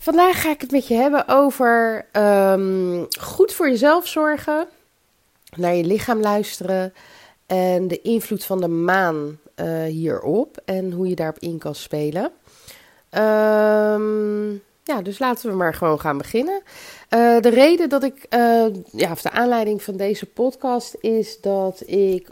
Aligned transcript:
Vandaag 0.00 0.40
ga 0.40 0.50
ik 0.50 0.60
het 0.60 0.70
met 0.70 0.88
je 0.88 0.94
hebben 0.94 1.28
over 1.28 2.06
ehm, 2.12 3.04
goed 3.20 3.52
voor 3.52 3.68
jezelf 3.68 4.06
zorgen, 4.06 4.68
naar 5.56 5.74
je 5.74 5.84
lichaam 5.84 6.20
luisteren 6.20 6.94
en 7.46 7.88
de 7.88 8.00
invloed 8.00 8.44
van 8.44 8.60
de 8.60 8.68
maan 8.68 9.38
uh, 9.56 9.84
hierop 9.84 10.60
en 10.64 10.92
hoe 10.92 11.08
je 11.08 11.14
daarop 11.14 11.38
in 11.38 11.58
kan 11.58 11.74
spelen. 11.74 12.24
Um, 13.10 14.62
ja, 14.82 15.02
dus 15.02 15.18
laten 15.18 15.50
we 15.50 15.56
maar 15.56 15.74
gewoon 15.74 16.00
gaan 16.00 16.18
beginnen. 16.18 16.62
Uh, 17.10 17.40
de 17.40 17.48
reden 17.48 17.88
dat 17.88 18.02
ik, 18.02 18.26
uh, 18.30 18.66
ja, 18.92 19.10
of 19.10 19.22
de 19.22 19.30
aanleiding 19.30 19.82
van 19.82 19.96
deze 19.96 20.26
podcast 20.26 20.96
is 21.00 21.40
dat 21.40 21.82
ik 21.86 22.30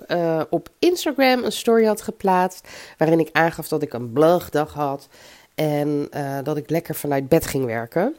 op 0.50 0.68
Instagram 0.78 1.44
een 1.44 1.52
story 1.52 1.84
had 1.84 2.02
geplaatst. 2.02 2.68
Waarin 2.98 3.20
ik 3.20 3.28
aangaf 3.32 3.68
dat 3.68 3.82
ik 3.82 3.92
een 3.92 4.12
blogdag 4.12 4.72
had. 4.72 5.08
En 5.56 6.08
dat 6.42 6.56
ik 6.56 6.70
lekker 6.70 6.94
vanuit 6.94 7.28
bed 7.28 7.46
ging 7.46 7.64
werken. 7.64 8.14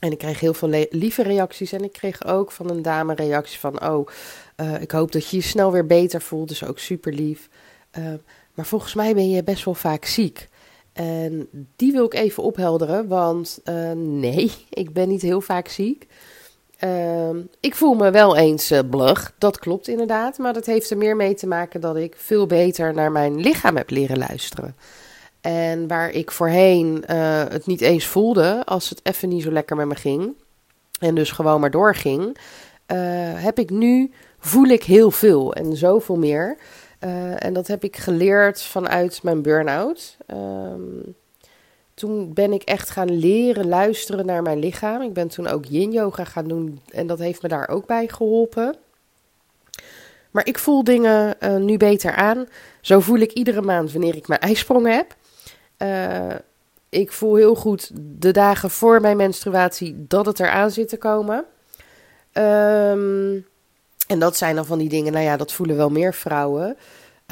En 0.00 0.12
ik 0.12 0.18
kreeg 0.18 0.40
heel 0.40 0.54
veel 0.54 0.86
lieve 0.90 1.22
reacties. 1.22 1.72
En 1.72 1.84
ik 1.84 1.92
kreeg 1.92 2.26
ook 2.26 2.52
van 2.52 2.70
een 2.70 2.82
dame 2.82 3.14
reactie 3.14 3.58
van: 3.58 3.84
Oh, 3.88 4.08
ik 4.80 4.90
hoop 4.90 5.12
dat 5.12 5.28
je 5.28 5.36
je 5.36 5.42
snel 5.42 5.72
weer 5.72 5.86
beter 5.86 6.20
voelt. 6.20 6.48
Dus 6.48 6.64
ook 6.64 6.78
super 6.78 7.12
lief. 7.12 7.48
maar 8.54 8.66
volgens 8.66 8.94
mij 8.94 9.14
ben 9.14 9.30
je 9.30 9.44
best 9.44 9.64
wel 9.64 9.74
vaak 9.74 10.04
ziek. 10.04 10.48
En 10.92 11.48
die 11.76 11.92
wil 11.92 12.04
ik 12.04 12.14
even 12.14 12.42
ophelderen, 12.42 13.08
want 13.08 13.60
nee, 13.94 14.52
ik 14.70 14.92
ben 14.92 15.08
niet 15.08 15.22
heel 15.22 15.40
vaak 15.40 15.68
ziek. 15.68 16.06
Uh, 16.84 17.30
ik 17.60 17.74
voel 17.74 17.94
me 17.94 18.10
wel 18.10 18.36
eens 18.36 18.72
blug, 18.90 19.32
dat 19.38 19.58
klopt 19.58 19.88
inderdaad. 19.88 20.38
Maar 20.38 20.52
dat 20.52 20.66
heeft 20.66 20.90
er 20.90 20.96
meer 20.96 21.16
mee 21.16 21.34
te 21.34 21.46
maken 21.46 21.80
dat 21.80 21.96
ik 21.96 22.14
veel 22.16 22.46
beter 22.46 22.94
naar 22.94 23.12
mijn 23.12 23.40
lichaam 23.40 23.76
heb 23.76 23.90
leren 23.90 24.18
luisteren. 24.18 24.76
En 25.40 25.86
waar 25.88 26.10
ik 26.10 26.30
voorheen 26.30 27.04
uh, 27.10 27.42
het 27.48 27.66
niet 27.66 27.80
eens 27.80 28.06
voelde 28.06 28.62
als 28.64 28.88
het 28.88 29.00
even 29.02 29.28
niet 29.28 29.42
zo 29.42 29.50
lekker 29.50 29.76
met 29.76 29.86
me 29.86 29.94
ging. 29.94 30.34
En 31.00 31.14
dus 31.14 31.30
gewoon 31.30 31.60
maar 31.60 31.70
doorging. 31.70 32.36
heb 33.34 33.58
ik 33.58 33.70
nu, 33.70 34.12
voel 34.38 34.66
ik 34.66 34.82
heel 34.82 35.10
veel 35.10 35.54
en 35.54 35.76
zoveel 35.76 36.16
meer. 36.16 36.56
Uh, 37.04 37.44
en 37.44 37.52
dat 37.52 37.66
heb 37.66 37.84
ik 37.84 37.96
geleerd 37.96 38.62
vanuit 38.62 39.22
mijn 39.22 39.42
burn-out. 39.42 40.16
Um, 40.26 41.14
toen 41.94 42.32
ben 42.34 42.52
ik 42.52 42.62
echt 42.62 42.90
gaan 42.90 43.18
leren 43.18 43.68
luisteren 43.68 44.26
naar 44.26 44.42
mijn 44.42 44.58
lichaam. 44.58 45.02
Ik 45.02 45.12
ben 45.12 45.28
toen 45.28 45.46
ook 45.46 45.64
yin-yoga 45.64 46.24
gaan 46.24 46.48
doen 46.48 46.80
en 46.90 47.06
dat 47.06 47.18
heeft 47.18 47.42
me 47.42 47.48
daar 47.48 47.68
ook 47.68 47.86
bij 47.86 48.08
geholpen. 48.08 48.76
Maar 50.30 50.46
ik 50.46 50.58
voel 50.58 50.84
dingen 50.84 51.36
nu 51.58 51.76
beter 51.76 52.14
aan. 52.14 52.46
Zo 52.80 53.00
voel 53.00 53.18
ik 53.18 53.32
iedere 53.32 53.62
maand 53.62 53.92
wanneer 53.92 54.16
ik 54.16 54.28
mijn 54.28 54.40
ijsprong 54.40 54.86
heb. 54.86 55.14
Uh, 55.82 56.34
ik 56.88 57.12
voel 57.12 57.34
heel 57.34 57.54
goed 57.54 57.90
de 57.94 58.30
dagen 58.30 58.70
voor 58.70 59.00
mijn 59.00 59.16
menstruatie 59.16 60.04
dat 60.08 60.26
het 60.26 60.40
eraan 60.40 60.70
zit 60.70 60.88
te 60.88 60.96
komen. 60.96 61.44
Um, 62.32 63.46
en 64.06 64.18
dat 64.18 64.36
zijn 64.36 64.54
dan 64.54 64.66
van 64.66 64.78
die 64.78 64.88
dingen, 64.88 65.12
nou 65.12 65.24
ja, 65.24 65.36
dat 65.36 65.52
voelen 65.52 65.76
wel 65.76 65.90
meer 65.90 66.14
vrouwen. 66.14 66.76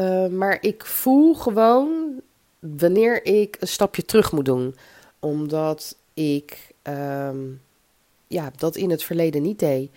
Uh, 0.00 0.26
maar 0.26 0.58
ik 0.60 0.84
voel 0.84 1.34
gewoon 1.34 2.20
wanneer 2.58 3.24
ik 3.24 3.56
een 3.60 3.68
stapje 3.68 4.04
terug 4.04 4.32
moet 4.32 4.44
doen. 4.44 4.76
Omdat 5.18 5.96
ik 6.14 6.74
um, 6.82 7.60
ja, 8.26 8.50
dat 8.56 8.76
in 8.76 8.90
het 8.90 9.02
verleden 9.02 9.42
niet 9.42 9.58
deed. 9.58 9.90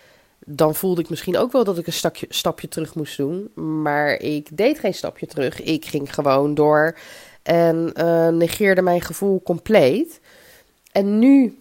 Dan 0.46 0.75
voelde 0.75 1.02
ik 1.02 1.09
misschien 1.09 1.38
ook 1.38 1.52
wel 1.52 1.64
dat 1.64 1.78
ik 1.78 1.88
een 1.88 1.94
stapje, 1.94 2.25
stapje 2.30 2.68
terug 2.68 2.96
moest 2.96 3.18
doen. 3.18 3.52
Maar 3.84 4.14
ik 4.14 4.58
deed 4.58 4.80
geen 4.80 4.94
stapje 4.94 5.28
terug. 5.28 5.62
Ik 5.62 5.86
ging 5.86 6.14
gewoon 6.14 6.54
door 6.54 6.98
en 7.44 7.94
uh, 7.97 8.28
negeerde 8.28 8.81
mijn 8.81 9.02
gevoel 9.02 9.41
compleet. 9.44 10.19
En 10.91 11.19
nu 11.19 11.57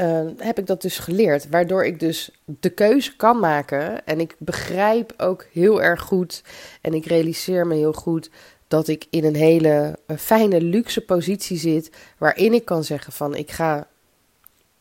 uh, 0.00 0.20
heb 0.36 0.58
ik 0.58 0.66
dat 0.66 0.82
dus 0.82 0.98
geleerd. 0.98 1.48
Waardoor 1.48 1.86
ik 1.86 2.00
dus 2.00 2.30
de 2.44 2.70
keuze 2.70 3.16
kan 3.16 3.38
maken. 3.38 4.06
En 4.06 4.20
ik 4.20 4.34
begrijp 4.38 5.14
ook 5.16 5.46
heel 5.52 5.82
erg 5.82 6.00
goed. 6.00 6.42
En 6.80 6.94
ik 6.94 7.06
realiseer 7.06 7.66
me 7.66 7.74
heel 7.74 7.92
goed 7.92 8.30
dat 8.68 8.88
ik 8.88 9.06
in 9.10 9.24
een 9.24 9.36
hele 9.36 9.98
uh, 10.06 10.16
fijne, 10.16 10.60
luxe 10.60 11.00
positie 11.00 11.58
zit. 11.58 11.90
Waarin 12.18 12.52
ik 12.52 12.64
kan 12.64 12.84
zeggen 12.84 13.12
van 13.12 13.34
ik 13.34 13.50
ga 13.50 13.86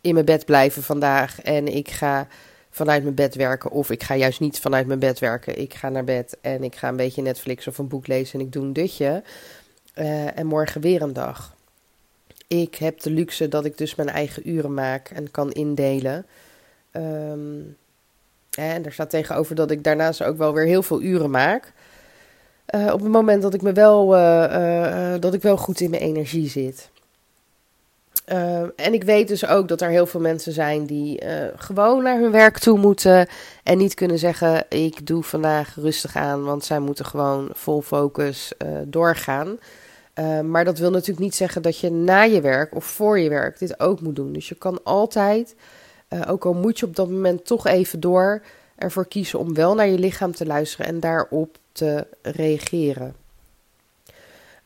in 0.02 0.14
mijn 0.14 0.26
bed 0.26 0.46
blijven 0.46 0.84
vandaag. 0.84 1.42
En 1.42 1.68
ik 1.76 1.90
ga 1.90 2.28
vanuit 2.70 3.04
mijn 3.04 3.16
bed 3.16 3.36
werken. 3.36 3.72
Of 3.72 3.92
ik 3.92 4.04
ga 4.04 4.16
juist 4.16 4.40
niet 4.40 4.60
vanuit 4.60 4.88
mijn 4.88 5.00
bed 5.00 5.20
werken. 5.20 5.60
Ik 5.60 5.74
ga 5.74 5.90
naar 5.90 6.04
bed 6.04 6.38
en 6.42 6.64
ik 6.64 6.76
ga 6.76 6.88
een 6.88 6.96
beetje 6.96 7.22
Netflix 7.22 7.68
of 7.68 7.78
een 7.78 7.88
boek 7.88 8.08
lezen. 8.08 8.40
En 8.40 8.46
ik 8.46 8.52
doe 8.52 8.64
een 8.64 8.74
dutje. 8.74 9.24
Uh, 10.00 10.38
en 10.38 10.46
morgen 10.46 10.82
weer 10.82 11.02
een 11.02 11.14
dag. 11.14 11.56
Ik 12.48 12.76
heb 12.76 13.00
de 13.00 13.10
luxe 13.10 13.48
dat 13.48 13.66
ik 13.66 13.78
dus 13.78 13.96
mijn 13.96 14.10
eigen 14.10 14.50
uren 14.50 14.74
maak 14.74 15.10
en 15.10 15.32
kan 15.32 15.52
indelen. 15.52 16.26
Um, 16.92 17.78
en 18.58 18.82
daar 18.82 18.92
staat 18.92 19.10
tegenover 19.10 19.56
dat 19.56 19.72
ik 19.72 19.84
daarnaast 19.84 20.24
ook 20.24 20.38
wel 20.38 20.54
weer 20.54 20.66
heel 20.66 20.84
veel 20.84 21.02
uren 21.02 21.30
maak. 21.30 21.74
Uh, 22.76 22.94
op 22.94 23.02
het 23.02 23.12
moment 23.12 23.42
dat 23.42 23.54
ik 23.54 23.62
me 23.62 23.72
wel, 23.72 24.16
uh, 24.16 25.14
dat 25.20 25.34
ik 25.34 25.42
wel 25.42 25.58
goed 25.58 25.80
in 25.80 25.90
mijn 25.90 26.02
energie 26.02 26.50
zit. 26.50 26.90
En 28.76 28.94
ik 28.94 29.04
weet 29.04 29.28
dus 29.28 29.48
ook 29.48 29.68
dat 29.68 29.82
er 29.82 29.90
heel 29.90 30.06
veel 30.06 30.20
mensen 30.20 30.54
zijn 30.54 30.86
die 30.86 31.22
gewoon 31.56 32.04
naar 32.04 32.20
hun 32.20 32.32
werk 32.32 32.58
toe 32.58 32.78
moeten. 32.78 33.28
En 33.64 33.78
niet 33.78 33.94
kunnen 33.94 34.20
zeggen: 34.20 34.66
Ik 34.70 35.08
doe 35.08 35.24
vandaag 35.24 35.76
rustig 35.76 36.16
aan, 36.16 36.44
want 36.44 36.66
zij 36.66 36.80
moeten 36.80 37.06
gewoon 37.06 37.50
vol 37.54 37.82
focus 37.82 38.52
doorgaan. 38.86 39.58
Uh, 40.20 40.40
maar 40.40 40.66
dat 40.66 40.78
wil 40.78 40.92
natuurlijk 40.92 41.20
niet 41.20 41.36
zeggen 41.36 41.62
dat 41.62 41.80
je 41.80 41.92
na 41.92 42.22
je 42.22 42.42
werk 42.42 42.76
of 42.76 42.86
voor 42.86 43.20
je 43.20 43.30
werk 43.30 43.60
dit 43.60 43.80
ook 43.80 44.02
moet 44.02 44.16
doen. 44.16 44.34
Dus 44.34 44.50
je 44.50 44.56
kan 44.56 44.80
altijd, 44.84 45.56
ook 46.28 46.46
al 46.46 46.54
moet 46.54 46.80
je 46.80 46.86
op 46.86 46.96
dat 46.96 47.10
moment 47.10 47.46
toch 47.46 47.68
even 47.68 48.00
door, 48.00 48.42
ervoor 48.76 49.08
kiezen 49.08 49.40
om 49.40 49.54
wel 49.54 49.76
naar 49.76 49.88
je 49.88 50.00
lichaam 50.00 50.36
te 50.36 50.46
luisteren 50.46 50.86
en 50.86 51.00
daarop 51.00 51.58
te 51.72 52.08
reageren. 52.22 53.16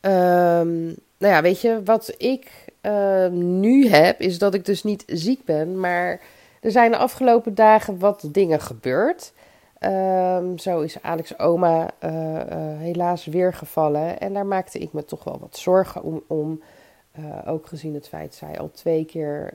Um, 0.01 0.95
nou 1.17 1.33
ja, 1.33 1.41
weet 1.41 1.61
je, 1.61 1.81
wat 1.85 2.13
ik 2.17 2.60
uh, 2.81 3.28
nu 3.28 3.88
heb, 3.88 4.19
is 4.19 4.38
dat 4.38 4.53
ik 4.53 4.66
dus 4.66 4.84
niet 4.84 5.03
ziek 5.08 5.46
ben, 5.46 5.80
maar 5.80 6.22
er 6.62 6.72
zijn 6.72 6.92
de 6.92 6.97
afgelopen 6.97 7.56
dagen 7.56 8.00
wat 8.00 8.28
dingen 8.31 8.59
gebeurd. 8.59 9.34
Um, 9.80 10.58
zo 10.58 10.81
is 10.81 11.02
Alex 11.02 11.40
oma 11.40 11.90
uh, 12.03 12.12
uh, 12.12 12.40
helaas 12.78 13.25
weer 13.25 13.53
gevallen. 13.53 14.20
En 14.20 14.34
daar 14.34 14.46
maakte 14.46 14.80
ik 14.80 14.94
me 14.94 15.06
toch 15.06 15.24
wel 15.24 15.40
wat 15.40 15.58
zorgen 15.58 16.03
om. 16.03 16.24
om 16.28 16.62
uh, 17.20 17.25
ook 17.46 17.68
gezien 17.68 17.94
het 17.94 18.08
feit 18.08 18.25
dat 18.30 18.36
zij 18.36 18.59
al 18.59 18.72
twee 18.72 19.06
keer 19.06 19.53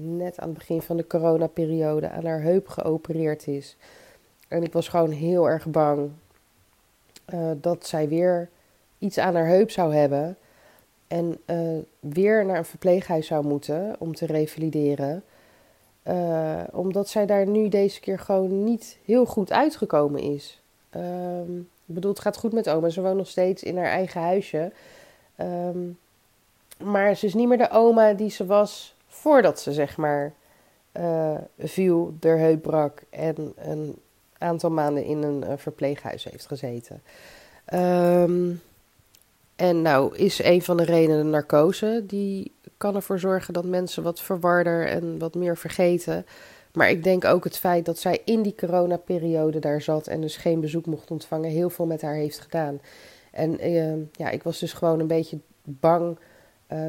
net 0.00 0.38
aan 0.38 0.48
het 0.48 0.58
begin 0.58 0.82
van 0.82 0.96
de 0.96 1.06
coronaperiode 1.06 2.10
aan 2.10 2.26
haar 2.26 2.40
heup 2.40 2.68
geopereerd 2.68 3.46
is. 3.46 3.76
En 4.48 4.62
ik 4.62 4.72
was 4.72 4.88
gewoon 4.88 5.10
heel 5.10 5.48
erg 5.48 5.66
bang 5.66 6.10
dat 7.56 7.86
zij 7.86 8.08
weer 8.08 8.48
iets 8.98 9.18
aan 9.18 9.34
haar 9.34 9.46
heup 9.46 9.70
zou 9.70 9.94
hebben. 9.94 10.36
En 11.10 11.38
weer 12.00 12.44
naar 12.44 12.56
een 12.56 12.64
verpleeghuis 12.64 13.26
zou 13.26 13.46
moeten 13.46 13.96
om 13.98 14.14
te 14.14 14.26
revalideren. 14.26 15.22
Uh, 16.06 16.62
omdat 16.72 17.08
zij 17.08 17.26
daar 17.26 17.46
nu 17.46 17.68
deze 17.68 18.00
keer 18.00 18.18
gewoon 18.18 18.64
niet 18.64 18.98
heel 19.04 19.26
goed 19.26 19.52
uitgekomen 19.52 20.20
is. 20.20 20.60
Um, 20.96 21.58
ik 21.58 21.94
bedoel, 21.94 22.10
het 22.10 22.20
gaat 22.20 22.36
goed 22.36 22.52
met 22.52 22.68
oma. 22.68 22.88
Ze 22.88 23.00
woont 23.00 23.16
nog 23.16 23.28
steeds 23.28 23.62
in 23.62 23.76
haar 23.76 23.86
eigen 23.86 24.20
huisje. 24.20 24.72
Um, 25.40 25.98
maar 26.82 27.16
ze 27.16 27.26
is 27.26 27.34
niet 27.34 27.48
meer 27.48 27.58
de 27.58 27.70
oma 27.70 28.12
die 28.12 28.30
ze 28.30 28.46
was 28.46 28.94
voordat 29.06 29.60
ze, 29.60 29.72
zeg 29.72 29.96
maar, 29.96 30.32
uh, 30.92 31.34
viel, 31.58 32.14
de 32.20 32.28
heup 32.28 32.62
brak 32.62 33.02
en 33.10 33.52
een 33.56 33.96
aantal 34.38 34.70
maanden 34.70 35.04
in 35.04 35.22
een 35.22 35.58
verpleeghuis 35.58 36.24
heeft 36.24 36.46
gezeten. 36.46 37.02
Um, 37.74 38.60
en 39.60 39.82
nou 39.82 40.16
is 40.16 40.42
een 40.42 40.62
van 40.62 40.76
de 40.76 40.84
redenen 40.84 41.24
de 41.24 41.30
narcose. 41.30 42.02
Die 42.06 42.52
kan 42.76 42.94
ervoor 42.94 43.18
zorgen 43.18 43.54
dat 43.54 43.64
mensen 43.64 44.02
wat 44.02 44.20
verwarder 44.20 44.86
en 44.86 45.18
wat 45.18 45.34
meer 45.34 45.56
vergeten. 45.56 46.26
Maar 46.72 46.90
ik 46.90 47.04
denk 47.04 47.24
ook 47.24 47.44
het 47.44 47.58
feit 47.58 47.84
dat 47.84 47.98
zij 47.98 48.20
in 48.24 48.42
die 48.42 48.54
coronaperiode 48.54 49.58
daar 49.58 49.82
zat 49.82 50.06
en 50.06 50.20
dus 50.20 50.36
geen 50.36 50.60
bezoek 50.60 50.86
mocht 50.86 51.10
ontvangen, 51.10 51.50
heel 51.50 51.70
veel 51.70 51.86
met 51.86 52.02
haar 52.02 52.14
heeft 52.14 52.40
gedaan. 52.40 52.80
En 53.30 53.68
uh, 53.68 53.94
ja, 54.12 54.30
ik 54.30 54.42
was 54.42 54.58
dus 54.58 54.72
gewoon 54.72 55.00
een 55.00 55.06
beetje 55.06 55.38
bang 55.62 56.18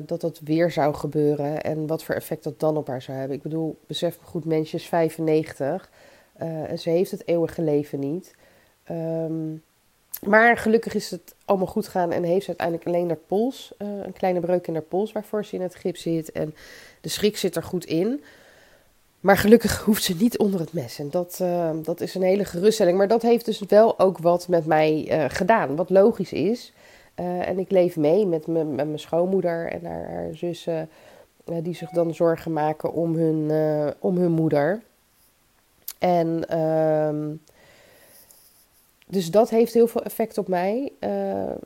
dat 0.05 0.21
dat 0.21 0.39
weer 0.43 0.71
zou 0.71 0.93
gebeuren 0.93 1.61
en 1.61 1.87
wat 1.87 2.03
voor 2.03 2.15
effect 2.15 2.43
dat 2.43 2.59
dan 2.59 2.77
op 2.77 2.87
haar 2.87 3.01
zou 3.01 3.17
hebben. 3.17 3.37
Ik 3.37 3.43
bedoel, 3.43 3.79
besef 3.87 4.19
me 4.19 4.25
goed, 4.25 4.45
mensje 4.45 4.77
is 4.77 4.87
95 4.87 5.89
en 6.33 6.79
ze 6.79 6.89
heeft 6.89 7.11
het 7.11 7.27
eeuwige 7.27 7.61
leven 7.61 7.99
niet. 7.99 8.35
Ehm, 8.83 9.55
maar 10.27 10.57
gelukkig 10.57 10.93
is 10.93 11.11
het 11.11 11.35
allemaal 11.45 11.67
goed 11.67 11.85
gegaan 11.85 12.11
en 12.11 12.23
heeft 12.23 12.41
ze 12.41 12.47
uiteindelijk 12.47 12.87
alleen 12.87 13.07
haar 13.07 13.17
pols, 13.27 13.73
een 13.77 14.13
kleine 14.13 14.39
breuk 14.39 14.67
in 14.67 14.73
haar 14.73 14.83
pols 14.83 15.11
waarvoor 15.11 15.45
ze 15.45 15.55
in 15.55 15.61
het 15.61 15.75
gips 15.75 16.01
zit. 16.01 16.31
En 16.31 16.55
de 17.01 17.09
schrik 17.09 17.37
zit 17.37 17.55
er 17.55 17.63
goed 17.63 17.85
in. 17.85 18.23
Maar 19.19 19.37
gelukkig 19.37 19.81
hoeft 19.81 20.03
ze 20.03 20.15
niet 20.15 20.37
onder 20.37 20.59
het 20.59 20.73
mes. 20.73 20.99
En 20.99 21.09
dat, 21.09 21.39
uh, 21.41 21.69
dat 21.83 22.01
is 22.01 22.15
een 22.15 22.21
hele 22.21 22.45
geruststelling. 22.45 22.97
Maar 22.97 23.07
dat 23.07 23.21
heeft 23.21 23.45
dus 23.45 23.59
wel 23.59 23.99
ook 23.99 24.17
wat 24.17 24.47
met 24.47 24.65
mij 24.65 25.07
uh, 25.09 25.25
gedaan. 25.27 25.75
Wat 25.75 25.89
logisch 25.89 26.33
is. 26.33 26.73
En 27.15 27.59
ik 27.59 27.71
leef 27.71 27.97
mee 27.97 28.25
met, 28.25 28.47
met 28.47 28.73
mijn 28.73 28.99
schoonmoeder 28.99 29.71
en 29.71 29.85
haar, 29.85 30.11
haar 30.11 30.29
zussen. 30.33 30.89
die 31.43 31.75
zich 31.75 31.89
dan 31.89 32.13
zorgen 32.13 32.53
maken 32.53 32.93
om 32.93 33.15
hun, 33.15 33.51
om 33.99 34.17
hun 34.17 34.31
moeder. 34.31 34.81
En 35.99 36.47
ehm, 36.47 37.29
dus 39.11 39.31
dat 39.31 39.49
heeft 39.49 39.73
heel 39.73 39.87
veel 39.87 40.03
effect 40.03 40.37
op 40.37 40.47
mij. 40.47 40.91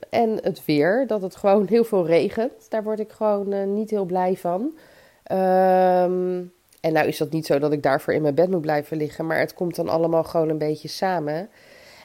en 0.09 0.39
het 0.42 0.65
weer, 0.65 1.07
dat 1.07 1.21
het 1.21 1.36
gewoon 1.36 1.68
heel 1.68 1.83
veel 1.83 2.06
regent. 2.06 2.69
Daar 2.69 2.83
word 2.83 3.00
ik 3.00 3.12
gewoon 3.12 3.74
niet 3.74 3.89
heel 3.89 4.06
blij 4.06 4.38
van. 4.38 4.77
Ehm 5.24 6.42
en 6.86 6.94
nou 6.94 7.07
is 7.07 7.18
dat 7.18 7.31
niet 7.31 7.45
zo 7.45 7.59
dat 7.59 7.71
ik 7.71 7.83
daarvoor 7.83 8.13
in 8.13 8.21
mijn 8.21 8.36
bed 8.36 8.50
moet 8.50 8.62
blijven 8.62 8.97
liggen, 8.97 9.25
maar 9.25 9.39
het 9.39 9.53
komt 9.53 9.75
dan 9.75 9.89
allemaal 9.89 10.24
gewoon 10.24 10.50
een 10.50 10.57
beetje 10.57 10.88
samen. 10.88 11.50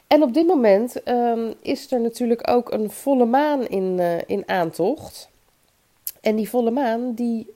En 0.07 0.23
op 0.23 0.33
dit 0.33 0.47
moment 0.47 1.09
um, 1.09 1.53
is 1.61 1.91
er 1.91 2.01
natuurlijk 2.01 2.49
ook 2.49 2.71
een 2.71 2.91
volle 2.91 3.25
maan 3.25 3.67
in, 3.67 3.97
uh, 3.99 4.17
in 4.25 4.43
aantocht. 4.45 5.29
En 6.21 6.35
die 6.35 6.49
volle 6.49 6.71
maan, 6.71 7.13
die, 7.13 7.53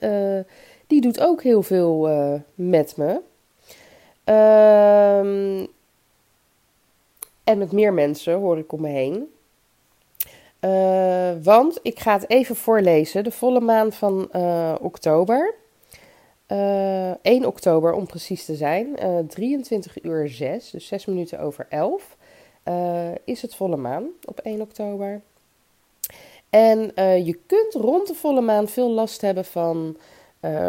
die 0.88 1.01
doet 1.01 1.19
ook 1.21 1.43
heel 1.43 1.63
veel 1.63 2.09
met 2.55 2.97
me. 2.97 3.21
Um, 5.19 5.67
en 7.45 7.57
met 7.57 7.71
meer 7.71 7.94
mensen 7.94 8.33
hoor 8.33 8.57
ik 8.57 8.71
om 8.71 8.81
me 8.81 8.89
heen. 8.89 9.33
want 11.44 11.80
ik 11.81 12.00
ga 12.00 12.13
het 12.13 12.30
even 12.30 12.56
voorlezen. 12.56 13.24
De 13.24 13.31
volle 13.31 13.59
maan 13.59 13.92
van 13.92 14.30
oktober. 14.81 15.56
Uh, 16.47 17.09
eh, 17.12 17.15
1 17.21 17.45
oktober 17.45 17.94
om 17.94 18.06
precies 18.06 18.45
te 18.45 18.56
zijn, 18.56 18.88
uh, 18.88 19.19
eh, 19.19 19.25
23 19.27 20.03
uur 20.03 20.30
6, 20.30 20.69
dus 20.69 20.88
6 20.88 21.06
minuten 21.06 21.39
over 21.39 21.65
11, 21.69 22.18
uh, 22.65 23.09
eh, 23.09 23.15
is 23.24 23.42
het 23.42 23.56
volle 23.56 23.77
maan 23.77 24.07
op 24.25 24.39
1 24.39 24.62
oktober. 24.62 25.21
En 26.50 26.80
je 27.25 27.39
kunt 27.48 27.74
rond 27.74 28.07
de 28.07 28.13
volle 28.13 28.41
maan 28.41 28.68
veel 28.68 28.89
last 28.89 29.21
hebben 29.21 29.45
van 29.45 29.98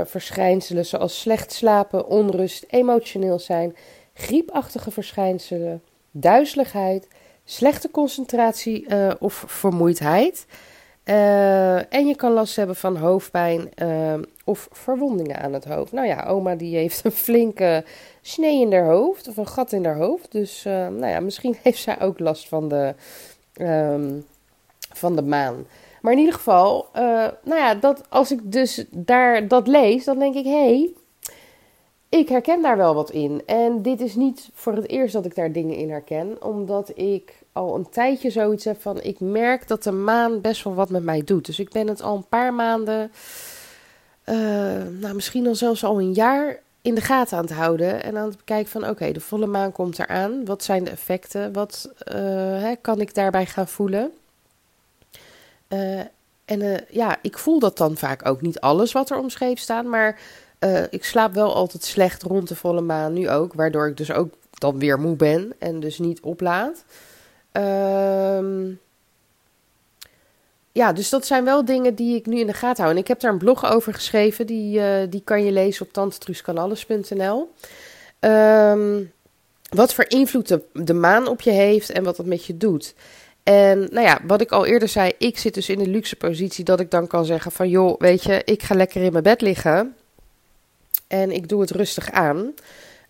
verschijnselen 0.05 0.87
zoals 0.87 1.20
slecht 1.20 1.52
slapen, 1.52 2.06
onrust, 2.06 2.64
emotioneel 2.69 3.38
zijn, 3.38 3.76
griepachtige 4.14 4.90
verschijnselen, 4.90 5.82
duizeligheid, 6.20 7.08
slechte 7.44 7.90
concentratie 7.90 8.86
of 9.18 9.44
vermoeidheid. 9.46 10.46
en 11.88 12.06
je 12.06 12.14
kan 12.16 12.32
last 12.32 12.56
hebben 12.56 12.76
van 12.76 12.96
hoofdpijn 12.96 13.68
of 14.44 14.68
verwondingen 14.72 15.40
aan 15.40 15.52
het 15.52 15.64
hoofd. 15.64 15.92
Nou 15.92 16.06
ja, 16.06 16.24
oma 16.24 16.54
die 16.54 16.76
heeft 16.76 17.04
een 17.04 17.10
flinke 17.10 17.84
snee 18.22 18.60
in 18.60 18.72
haar 18.72 18.86
hoofd 18.86 19.28
of 19.28 19.36
een 19.36 19.48
gat 19.48 19.72
in 19.72 19.84
haar 19.84 19.96
hoofd. 19.96 20.32
Dus 20.32 20.62
nou 20.64 21.06
ja, 21.06 21.20
misschien 21.20 21.56
heeft 21.62 21.78
zij 21.82 22.00
ook 22.00 22.19
last 22.19 22.48
van 22.48 22.69
de, 22.69 22.94
um, 23.60 24.24
van 24.92 25.16
de 25.16 25.22
maan. 25.22 25.66
Maar 26.00 26.12
in 26.12 26.19
ieder 26.19 26.34
geval, 26.34 26.88
nou 27.42 27.56
ja, 27.56 27.74
dat, 27.74 28.02
als 28.08 28.30
ik 28.30 28.52
dus 28.52 28.84
daar 28.90 29.48
dat 29.48 29.66
lees, 29.66 30.04
dan 30.04 30.19
denk 30.19 30.34
ik, 30.34 30.44
hé, 30.44 30.50
hey, 30.50 30.90
ik 32.08 32.29
herken 32.29 32.62
daar 32.62 32.76
wel 32.76 32.94
wat 32.94 33.11
in. 33.11 33.43
En 33.47 33.82
dit 33.82 34.00
is 34.00 34.14
niet 34.14 34.49
voor 34.55 34.75
het 34.75 34.88
eerst 34.88 35.12
dat 35.12 35.25
ik 35.25 35.35
daar 35.35 35.53
dingen 35.53 35.76
in 35.76 35.91
herken, 35.91 36.43
omdat 36.43 36.93
ik 36.94 37.32
al 37.53 37.75
een 37.75 37.88
tijdje 37.91 38.31
zoiets 38.31 38.64
heb 38.64 38.81
van, 38.81 39.03
ik 39.03 39.20
merk 39.20 39.69
dat 39.69 39.82
de 39.82 39.93
maan 39.93 40.41
best 40.41 40.64
wel 40.64 40.75
wat 40.75 40.91
met 40.91 41.03
mij 41.03 41.23
doet. 41.25 41.47
Dus 41.47 41.58
ik 41.58 41.70
ben 41.70 41.87
het 41.87 42.03
al 42.03 42.17
een 42.17 42.29
paar 42.29 42.55
maanden 42.55 43.11
uh, 44.26 44.37
nou, 45.00 45.14
misschien 45.14 45.44
dan 45.44 45.56
zelfs 45.56 45.85
al 45.85 46.00
een 46.00 46.12
jaar 46.12 46.58
in 46.82 46.94
de 46.94 47.00
gaten 47.00 47.37
aan 47.37 47.44
het 47.44 47.53
houden. 47.53 48.03
En 48.03 48.17
aan 48.17 48.26
het 48.26 48.37
bekijken 48.37 48.70
van 48.70 48.88
oké, 48.88 49.12
de 49.12 49.20
volle 49.20 49.47
maan 49.47 49.73
komt 49.73 49.99
eraan. 49.99 50.44
Wat 50.44 50.62
zijn 50.62 50.85
de 50.85 50.91
effecten? 50.91 51.53
Wat 51.53 51.91
uh, 52.08 52.14
hè, 52.62 52.75
kan 52.81 53.00
ik 53.00 53.14
daarbij 53.14 53.47
gaan 53.47 53.69
voelen? 53.69 54.12
Uh, 55.69 56.00
en 56.44 56.85
ja, 56.91 57.17
ik 57.23 57.38
voel 57.38 57.58
dat 57.58 57.76
dan 57.76 57.97
vaak 57.97 58.29
ook 58.29 58.41
niet 58.41 58.61
alles 58.61 58.93
wat 58.93 59.11
er 59.11 59.19
omschreven 59.19 59.58
staat. 59.58 59.85
Maar 59.85 60.19
ik 60.91 61.05
slaap 61.05 61.35
wel 61.35 61.55
altijd 61.55 61.85
slecht 61.85 62.23
rond 62.23 62.49
de 62.49 62.56
volle 62.56 62.81
maan. 62.81 63.12
Nu 63.12 63.31
ook. 63.31 63.53
Waardoor 63.53 63.88
ik 63.88 63.97
dus 63.97 64.12
ook 64.12 64.35
dan 64.50 64.79
weer 64.79 65.00
moe 65.00 65.17
ben. 65.17 65.53
En 65.58 65.81
dus 65.81 65.99
niet 65.99 66.20
oplaad. 66.20 66.85
Ehm 67.53 68.75
ja, 70.76 70.93
dus 70.93 71.08
dat 71.08 71.26
zijn 71.26 71.44
wel 71.44 71.64
dingen 71.64 71.94
die 71.94 72.17
ik 72.17 72.26
nu 72.26 72.38
in 72.38 72.47
de 72.47 72.53
gaten 72.53 72.82
hou. 72.82 72.94
En 72.94 73.03
ik 73.03 73.08
heb 73.08 73.20
daar 73.20 73.32
een 73.32 73.38
blog 73.38 73.70
over 73.70 73.94
geschreven. 73.94 74.47
Die, 74.47 74.79
uh, 74.79 74.97
die 75.11 75.23
kan 75.25 75.44
je 75.44 75.53
lezen 75.53 75.87
op 75.87 75.93
tantetruuskanalles.nl. 75.93 77.50
Ehm, 78.19 79.03
wat 79.69 79.94
voor 79.94 80.05
invloed 80.08 80.49
de, 80.49 80.62
de, 80.73 80.94
maan 80.94 81.29
op 81.29 81.41
je 81.41 81.50
heeft 81.50 81.91
en 81.91 82.05
wat 82.05 82.17
dat 82.17 82.26
met 82.26 82.44
je 82.44 82.56
doet. 82.56 82.94
En 83.43 83.79
nou 83.79 84.06
ja, 84.06 84.20
wat 84.26 84.41
ik 84.41 84.53
al 84.53 84.67
eerder 84.67 84.88
zei, 84.88 85.12
ik 85.19 85.38
zit 85.38 85.55
dus 85.55 85.69
in 85.69 85.79
de 85.79 85.88
luxe 85.88 86.17
positie 86.17 86.64
dat 86.64 86.81
ik 86.81 86.91
dan 86.91 87.06
kan 87.06 87.25
zeggen 87.25 87.53
van 87.53 87.69
joh, 87.69 88.00
weet 88.00 88.23
je, 88.23 88.43
ik 88.44 88.62
ga 88.62 88.75
lekker 88.75 89.03
in 89.03 89.12
mijn 89.12 89.25
bed 89.25 89.41
liggen. 89.41 89.94
En 91.06 91.31
ik 91.31 91.49
doe 91.49 91.61
het 91.61 91.70
rustig 91.70 92.11
aan. 92.11 92.55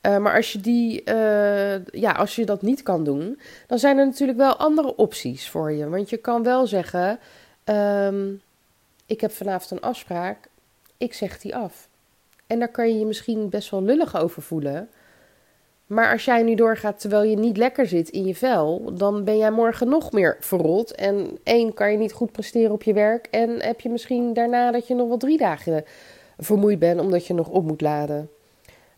Uh, 0.03 0.19
maar 0.19 0.35
als 0.35 0.53
je, 0.53 0.61
die, 0.61 1.03
uh, 1.05 1.85
ja, 1.85 2.13
als 2.13 2.37
je 2.37 2.45
dat 2.45 2.63
niet 2.63 2.83
kan 2.83 3.05
doen, 3.05 3.41
dan 3.67 3.79
zijn 3.79 3.99
er 3.99 4.07
natuurlijk 4.07 4.39
wel 4.39 4.57
andere 4.57 4.97
opties 4.97 5.49
voor 5.49 5.73
je. 5.73 5.89
Want 5.89 6.11
je 6.11 6.17
kan 6.17 6.43
wel 6.43 6.67
zeggen, 6.67 7.19
Um, 7.71 8.41
ik 9.07 9.21
heb 9.21 9.33
vanavond 9.33 9.71
een 9.71 9.81
afspraak. 9.81 10.49
Ik 10.97 11.15
zeg 11.15 11.39
die 11.39 11.57
af. 11.57 11.89
En 12.47 12.59
daar 12.59 12.69
kan 12.69 12.89
je 12.89 12.99
je 12.99 13.07
misschien 13.07 13.49
best 13.49 13.71
wel 13.71 13.83
lullig 13.83 14.17
over 14.17 14.43
voelen. 14.43 14.89
Maar 15.87 16.13
als 16.13 16.25
jij 16.25 16.43
nu 16.43 16.55
doorgaat 16.55 17.01
terwijl 17.01 17.23
je 17.23 17.37
niet 17.37 17.57
lekker 17.57 17.87
zit 17.87 18.09
in 18.09 18.27
je 18.27 18.35
vel, 18.35 18.95
dan 18.95 19.25
ben 19.25 19.39
jij 19.39 19.51
morgen 19.51 19.89
nog 19.89 20.13
meer 20.13 20.37
verrot. 20.41 20.95
En 20.95 21.39
één, 21.43 21.75
kan 21.75 21.93
je 21.93 21.99
niet 21.99 22.13
goed 22.13 22.33
presteren 22.33 22.73
op 22.73 22.83
je 22.83 22.93
werk. 22.93 23.27
En 23.31 23.63
heb 23.63 23.81
je 23.81 23.89
misschien 23.89 24.33
daarna 24.33 24.71
dat 24.71 24.87
je 24.87 24.95
nog 24.95 25.09
wel 25.09 25.17
drie 25.17 25.39
dagen 25.39 25.85
vermoeid 26.39 26.79
bent 26.79 27.01
omdat 27.01 27.27
je 27.27 27.35
nog 27.35 27.49
op 27.49 27.65
moet 27.65 27.81
laden. 27.81 28.31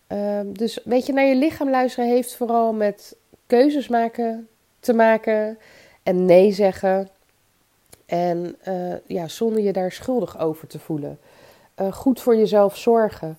Um, 0.07 0.57
dus 0.57 0.79
weet 0.83 1.05
je, 1.05 1.13
naar 1.13 1.25
je 1.25 1.35
lichaam 1.35 1.69
luisteren 1.69 2.09
heeft 2.09 2.35
vooral 2.35 2.73
met 2.73 3.15
keuzes 3.47 3.87
maken 3.87 4.47
te 4.79 4.93
maken. 4.93 5.57
En 6.03 6.25
nee 6.25 6.51
zeggen. 6.51 7.09
En 8.05 8.55
uh, 8.67 8.93
ja, 9.05 9.27
zonder 9.27 9.61
je 9.61 9.73
daar 9.73 9.91
schuldig 9.91 10.39
over 10.39 10.67
te 10.67 10.79
voelen. 10.79 11.19
Uh, 11.81 11.93
goed 11.93 12.21
voor 12.21 12.35
jezelf 12.35 12.77
zorgen 12.77 13.37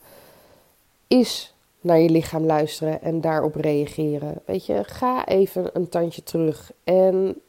is 1.07 1.54
naar 1.80 1.99
je 1.99 2.11
lichaam 2.11 2.45
luisteren 2.45 3.02
en 3.02 3.21
daarop 3.21 3.54
reageren. 3.54 4.35
Weet 4.45 4.66
je, 4.66 4.85
ga 4.85 5.26
even 5.26 5.71
een 5.73 5.88
tandje 5.88 6.23
terug 6.23 6.73
en 6.85 7.40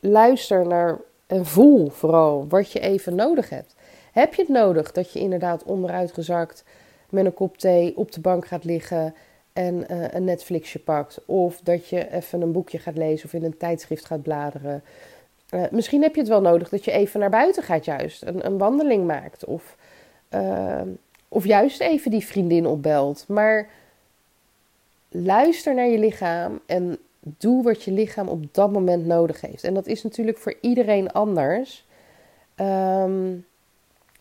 luister 0.00 0.66
naar 0.66 0.98
en 1.26 1.46
voel 1.46 1.88
vooral 1.88 2.46
wat 2.48 2.72
je 2.72 2.80
even 2.80 3.14
nodig 3.14 3.48
hebt. 3.48 3.74
Heb 4.14 4.34
je 4.34 4.42
het 4.42 4.50
nodig 4.50 4.92
dat 4.92 5.12
je 5.12 5.18
inderdaad 5.18 5.62
onderuitgezakt 5.62 6.64
met 7.10 7.24
een 7.24 7.34
kop 7.34 7.58
thee 7.58 7.96
op 7.96 8.12
de 8.12 8.20
bank 8.20 8.46
gaat 8.46 8.64
liggen 8.64 9.14
en 9.52 9.74
uh, 9.74 10.06
een 10.10 10.24
Netflixje 10.24 10.78
pakt? 10.78 11.24
Of 11.26 11.60
dat 11.60 11.88
je 11.88 12.12
even 12.12 12.40
een 12.40 12.52
boekje 12.52 12.78
gaat 12.78 12.96
lezen 12.96 13.26
of 13.26 13.32
in 13.32 13.44
een 13.44 13.56
tijdschrift 13.56 14.04
gaat 14.04 14.22
bladeren? 14.22 14.82
Uh, 15.50 15.62
misschien 15.70 16.02
heb 16.02 16.14
je 16.14 16.20
het 16.20 16.28
wel 16.28 16.40
nodig 16.40 16.68
dat 16.68 16.84
je 16.84 16.90
even 16.90 17.20
naar 17.20 17.30
buiten 17.30 17.62
gaat, 17.62 17.84
juist 17.84 18.22
een, 18.22 18.46
een 18.46 18.58
wandeling 18.58 19.06
maakt. 19.06 19.44
Of, 19.44 19.76
uh, 20.34 20.80
of 21.28 21.44
juist 21.44 21.80
even 21.80 22.10
die 22.10 22.26
vriendin 22.26 22.66
opbelt. 22.66 23.24
Maar 23.28 23.68
luister 25.08 25.74
naar 25.74 25.88
je 25.88 25.98
lichaam 25.98 26.60
en 26.66 26.98
doe 27.20 27.62
wat 27.62 27.82
je 27.82 27.92
lichaam 27.92 28.28
op 28.28 28.54
dat 28.54 28.72
moment 28.72 29.06
nodig 29.06 29.40
heeft. 29.40 29.64
En 29.64 29.74
dat 29.74 29.86
is 29.86 30.02
natuurlijk 30.02 30.38
voor 30.38 30.54
iedereen 30.60 31.12
anders. 31.12 31.86
Um, 32.56 33.46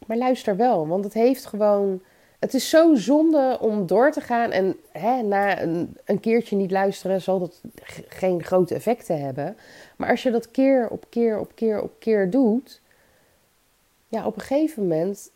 maar 0.07 0.17
luister 0.17 0.55
wel, 0.55 0.87
want 0.87 1.03
het 1.03 1.13
heeft 1.13 1.45
gewoon 1.45 2.01
het 2.43 2.53
is 2.53 2.69
zo 2.69 2.95
zonde 2.95 3.57
om 3.61 3.87
door 3.87 4.11
te 4.11 4.21
gaan 4.21 4.51
en 4.51 4.75
hè, 4.91 5.21
na 5.21 5.61
een, 5.61 5.97
een, 6.05 6.19
keertje 6.19 6.55
niet 6.55 6.71
luisteren 6.71 7.21
zal 7.21 7.39
dat 7.39 7.61
geen 8.07 8.43
grote 8.43 8.75
effecten 8.75 9.21
hebben. 9.21 9.57
Maar 9.95 10.09
als 10.09 10.23
je 10.23 10.31
dat 10.31 10.51
keer 10.51 10.87
op 10.89 11.05
keer 11.09 11.39
op 11.39 11.51
keer 11.55 11.81
op 11.81 11.91
keer 11.99 12.29
doet, 12.29 12.81
ja, 14.07 14.25
op 14.25 14.35
een 14.35 14.41
gegeven 14.41 14.81
moment 14.81 15.31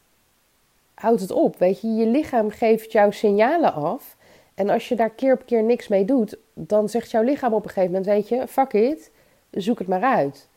houdt 0.94 1.22
het 1.22 1.32
op. 1.32 1.58
Weet 1.58 1.82
je, 1.82 1.88
je 1.88 2.06
lichaam 2.06 2.50
geeft 2.50 2.92
jou 2.92 3.14
signalen 3.14 3.74
af. 3.74 4.18
En 4.56 4.70
als 4.70 4.88
je 4.90 4.96
daar 4.96 5.10
keer 5.10 5.34
op 5.34 5.46
keer 5.46 5.64
niks 5.64 5.88
mee 5.88 6.06
doet, 6.06 6.38
dan 6.54 6.90
zegt 6.90 7.12
jouw 7.12 7.24
lichaam 7.24 7.54
op 7.54 7.64
een 7.64 7.70
gegeven 7.70 7.92
moment: 7.92 8.06
Weet 8.06 8.28
je, 8.28 8.48
fuck 8.48 8.74
it, 8.74 9.12
zoek 9.52 9.80
het 9.80 9.88
maar 9.88 10.04
uit. 10.04 10.48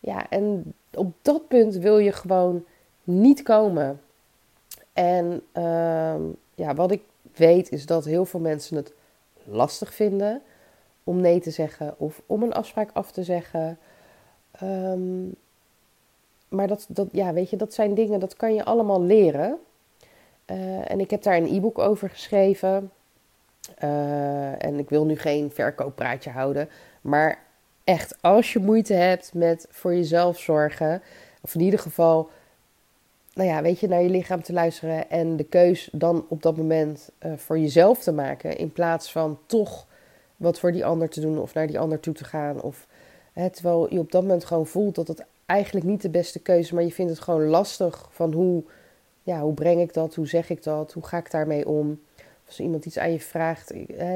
Ja, 0.00 0.26
en 0.30 0.74
op 0.94 1.12
dat 1.22 1.48
punt 1.48 1.74
wil 1.74 1.98
je 1.98 2.12
gewoon 2.12 2.64
niet 3.04 3.42
komen. 3.42 4.00
En 4.92 5.42
ehm, 5.52 6.22
ja, 6.54 6.74
wat 6.74 6.90
ik 6.90 7.02
weet 7.34 7.72
is 7.72 7.86
dat 7.86 8.04
heel 8.04 8.24
veel 8.24 8.40
mensen 8.40 8.76
het 8.76 8.92
lastig 9.44 9.94
vinden 9.94 10.42
om 11.04 11.20
nee 11.20 11.40
te 11.40 11.50
zeggen 11.50 11.94
of 11.98 12.22
om 12.26 12.42
een 12.42 12.52
afspraak 12.52 12.90
af 12.92 13.10
te 13.12 13.22
zeggen. 13.22 13.78
Ehm, 14.50 15.24
maar 16.48 16.68
dat, 16.68 16.86
dat, 16.88 17.08
ja, 17.12 17.32
weet 17.32 17.50
je, 17.50 17.56
dat 17.56 17.74
zijn 17.74 17.94
dingen, 17.94 18.20
dat 18.20 18.36
kan 18.36 18.54
je 18.54 18.64
allemaal 18.64 19.02
leren. 19.02 19.58
Uh, 20.50 20.90
en 20.90 21.00
ik 21.00 21.10
heb 21.10 21.22
daar 21.22 21.36
een 21.36 21.54
e-book 21.54 21.78
over 21.78 22.10
geschreven. 22.10 22.90
Uh, 23.82 24.64
en 24.64 24.78
ik 24.78 24.88
wil 24.88 25.04
nu 25.04 25.16
geen 25.16 25.50
verkooppraatje 25.50 26.30
houden. 26.30 26.68
Maar 27.00 27.38
echt, 27.84 28.16
als 28.20 28.52
je 28.52 28.58
moeite 28.58 28.94
hebt 28.94 29.34
met 29.34 29.66
voor 29.70 29.94
jezelf 29.94 30.38
zorgen, 30.38 31.02
of 31.40 31.54
in 31.54 31.60
ieder 31.60 31.78
geval, 31.78 32.30
nou 33.34 33.48
ja, 33.48 33.62
weet 33.62 33.80
je, 33.80 33.88
naar 33.88 34.02
je 34.02 34.08
lichaam 34.08 34.42
te 34.42 34.52
luisteren 34.52 35.10
en 35.10 35.36
de 35.36 35.44
keus 35.44 35.88
dan 35.92 36.26
op 36.28 36.42
dat 36.42 36.56
moment 36.56 37.10
uh, 37.26 37.32
voor 37.36 37.58
jezelf 37.58 38.02
te 38.02 38.12
maken, 38.12 38.56
in 38.56 38.72
plaats 38.72 39.12
van 39.12 39.38
toch 39.46 39.86
wat 40.36 40.58
voor 40.58 40.72
die 40.72 40.84
ander 40.84 41.08
te 41.08 41.20
doen 41.20 41.38
of 41.38 41.54
naar 41.54 41.66
die 41.66 41.78
ander 41.78 42.00
toe 42.00 42.14
te 42.14 42.24
gaan. 42.24 42.62
Of 42.62 42.86
hè, 43.32 43.50
terwijl 43.50 43.92
je 43.92 43.98
op 43.98 44.12
dat 44.12 44.22
moment 44.22 44.44
gewoon 44.44 44.66
voelt 44.66 44.94
dat 44.94 45.08
het 45.08 45.24
eigenlijk 45.46 45.86
niet 45.86 46.02
de 46.02 46.10
beste 46.10 46.38
keuze 46.38 46.62
is, 46.62 46.72
maar 46.72 46.82
je 46.82 46.92
vindt 46.92 47.10
het 47.10 47.20
gewoon 47.20 47.44
lastig 47.44 48.08
van 48.10 48.32
hoe, 48.32 48.62
ja, 49.22 49.40
hoe 49.40 49.54
breng 49.54 49.80
ik 49.80 49.92
dat, 49.92 50.14
hoe 50.14 50.26
zeg 50.26 50.50
ik 50.50 50.62
dat, 50.62 50.92
hoe 50.92 51.04
ga 51.04 51.18
ik 51.18 51.30
daarmee 51.30 51.68
om. 51.68 52.00
Als 52.46 52.60
iemand 52.60 52.86
iets 52.86 52.98
aan 52.98 53.12
je 53.12 53.20
vraagt, 53.20 53.72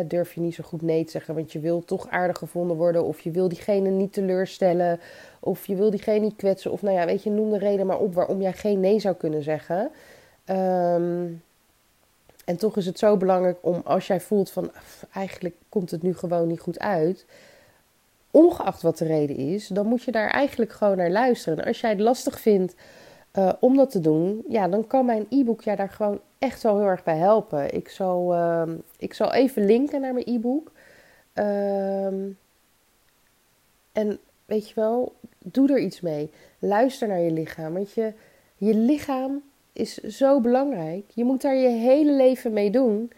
durf 0.06 0.32
je 0.32 0.40
niet 0.40 0.54
zo 0.54 0.64
goed 0.64 0.82
nee 0.82 1.04
te 1.04 1.10
zeggen, 1.10 1.34
want 1.34 1.52
je 1.52 1.58
wil 1.58 1.84
toch 1.84 2.08
aardig 2.08 2.38
gevonden 2.38 2.76
worden, 2.76 3.04
of 3.04 3.20
je 3.20 3.30
wil 3.30 3.48
diegene 3.48 3.88
niet 3.88 4.12
teleurstellen, 4.12 5.00
of 5.40 5.66
je 5.66 5.74
wil 5.74 5.90
diegene 5.90 6.18
niet 6.18 6.36
kwetsen, 6.36 6.72
of 6.72 6.82
nou 6.82 6.96
ja, 6.96 7.06
weet 7.06 7.22
je, 7.22 7.30
noem 7.30 7.50
de 7.50 7.58
reden 7.58 7.86
maar 7.86 7.98
op 7.98 8.14
waarom 8.14 8.40
jij 8.40 8.52
geen 8.52 8.80
nee 8.80 9.00
zou 9.00 9.14
kunnen 9.14 9.42
zeggen. 9.42 9.90
Um, 10.46 11.42
en 12.44 12.56
toch 12.56 12.76
is 12.76 12.86
het 12.86 12.98
zo 12.98 13.16
belangrijk 13.16 13.58
om 13.60 13.80
als 13.84 14.06
jij 14.06 14.20
voelt 14.20 14.50
van 14.50 14.70
eigenlijk 15.12 15.54
komt 15.68 15.90
het 15.90 16.02
nu 16.02 16.14
gewoon 16.14 16.48
niet 16.48 16.60
goed 16.60 16.78
uit, 16.78 17.24
ongeacht 18.30 18.82
wat 18.82 18.98
de 18.98 19.04
reden 19.04 19.36
is, 19.36 19.66
dan 19.66 19.86
moet 19.86 20.02
je 20.02 20.12
daar 20.12 20.30
eigenlijk 20.30 20.72
gewoon 20.72 20.96
naar 20.96 21.10
luisteren. 21.10 21.58
En 21.58 21.64
als 21.64 21.80
jij 21.80 21.90
het 21.90 22.00
lastig 22.00 22.40
vindt 22.40 22.74
uh, 23.38 23.52
om 23.60 23.76
dat 23.76 23.90
te 23.90 24.00
doen, 24.00 24.44
ja, 24.48 24.68
dan 24.68 24.86
kan 24.86 25.04
mijn 25.04 25.26
e-book 25.30 25.62
jij 25.62 25.76
daar 25.76 25.90
gewoon 25.90 26.20
echt 26.38 26.62
wel 26.62 26.78
heel 26.78 26.86
erg 26.86 27.02
bij 27.02 27.16
helpen. 27.16 27.74
Ik 27.74 27.88
zal, 27.88 28.34
uh, 28.34 28.62
ik 28.98 29.14
zal 29.14 29.32
even 29.32 29.64
linken 29.66 30.00
naar 30.00 30.12
mijn 30.12 30.28
e-book. 30.28 30.72
Uh, 31.34 32.06
en 33.92 34.18
weet 34.44 34.68
je 34.68 34.74
wel, 34.74 35.14
doe 35.38 35.72
er 35.72 35.78
iets 35.78 36.00
mee. 36.00 36.30
Luister 36.58 37.08
naar 37.08 37.20
je 37.20 37.30
lichaam. 37.30 37.72
Want 37.72 37.92
je, 37.92 38.12
je 38.56 38.74
lichaam 38.74 39.42
is 39.72 39.94
zo 39.94 40.40
belangrijk. 40.40 41.04
Je 41.14 41.24
moet 41.24 41.42
daar 41.42 41.56
je 41.56 41.68
hele 41.68 42.12
leven 42.12 42.52
mee 42.52 42.70
doen. 42.70 43.12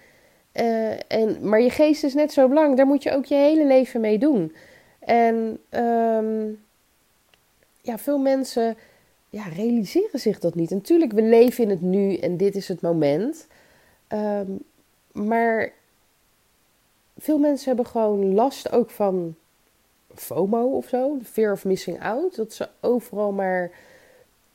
Uh, 0.52 1.12
en, 1.12 1.48
maar 1.48 1.60
je 1.60 1.70
geest 1.70 2.04
is 2.04 2.14
net 2.14 2.32
zo 2.32 2.48
belangrijk. 2.48 2.76
Daar 2.76 2.86
moet 2.86 3.02
je 3.02 3.12
ook 3.12 3.24
je 3.24 3.34
hele 3.34 3.66
leven 3.66 4.00
mee 4.00 4.18
doen. 4.18 4.54
En 4.98 5.58
um, 5.70 6.64
ja, 7.80 7.98
veel 7.98 8.18
mensen 8.18 8.76
ja, 9.30 9.44
realiseren 9.48 10.20
zich 10.20 10.38
dat 10.38 10.54
niet. 10.54 10.70
Natuurlijk, 10.70 11.12
we 11.12 11.22
leven 11.22 11.64
in 11.64 11.70
het 11.70 11.80
nu 11.80 12.16
en 12.16 12.36
dit 12.36 12.54
is 12.56 12.68
het 12.68 12.80
moment. 12.80 13.46
Um, 14.08 14.58
maar 15.12 15.72
veel 17.18 17.38
mensen 17.38 17.66
hebben 17.66 17.86
gewoon 17.86 18.34
last 18.34 18.72
ook 18.72 18.90
van 18.90 19.34
FOMO 20.14 20.64
of 20.64 20.88
zo, 20.88 21.18
fear 21.24 21.52
of 21.52 21.64
missing 21.64 22.02
out. 22.02 22.36
Dat 22.36 22.52
ze 22.52 22.68
overal 22.80 23.32
maar 23.32 23.70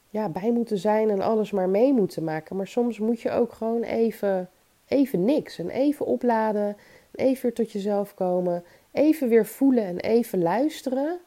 ja, 0.10 0.30
bij 0.30 0.52
moeten 0.52 0.78
zijn 0.78 1.10
en 1.10 1.22
alles 1.22 1.52
maar 1.52 1.70
mee 1.70 1.94
moeten 1.94 2.24
maken. 2.24 2.56
Maar 2.56 2.68
soms 2.68 3.00
moet 3.00 3.22
je 3.22 3.32
ook 3.32 3.54
gewoon 3.54 3.84
even, 3.84 4.50
even 4.88 5.26
niks. 5.26 5.60
En 5.60 5.70
even 5.70 6.06
opladen. 6.06 6.78
even 7.12 7.42
weer 7.42 7.54
tot 7.54 7.72
jezelf 7.72 8.14
komen. 8.14 8.64
Even 8.92 9.30
weer 9.30 9.46
voelen 9.46 9.84
en 9.84 10.00
even 10.00 10.42
luisteren. 10.42 11.20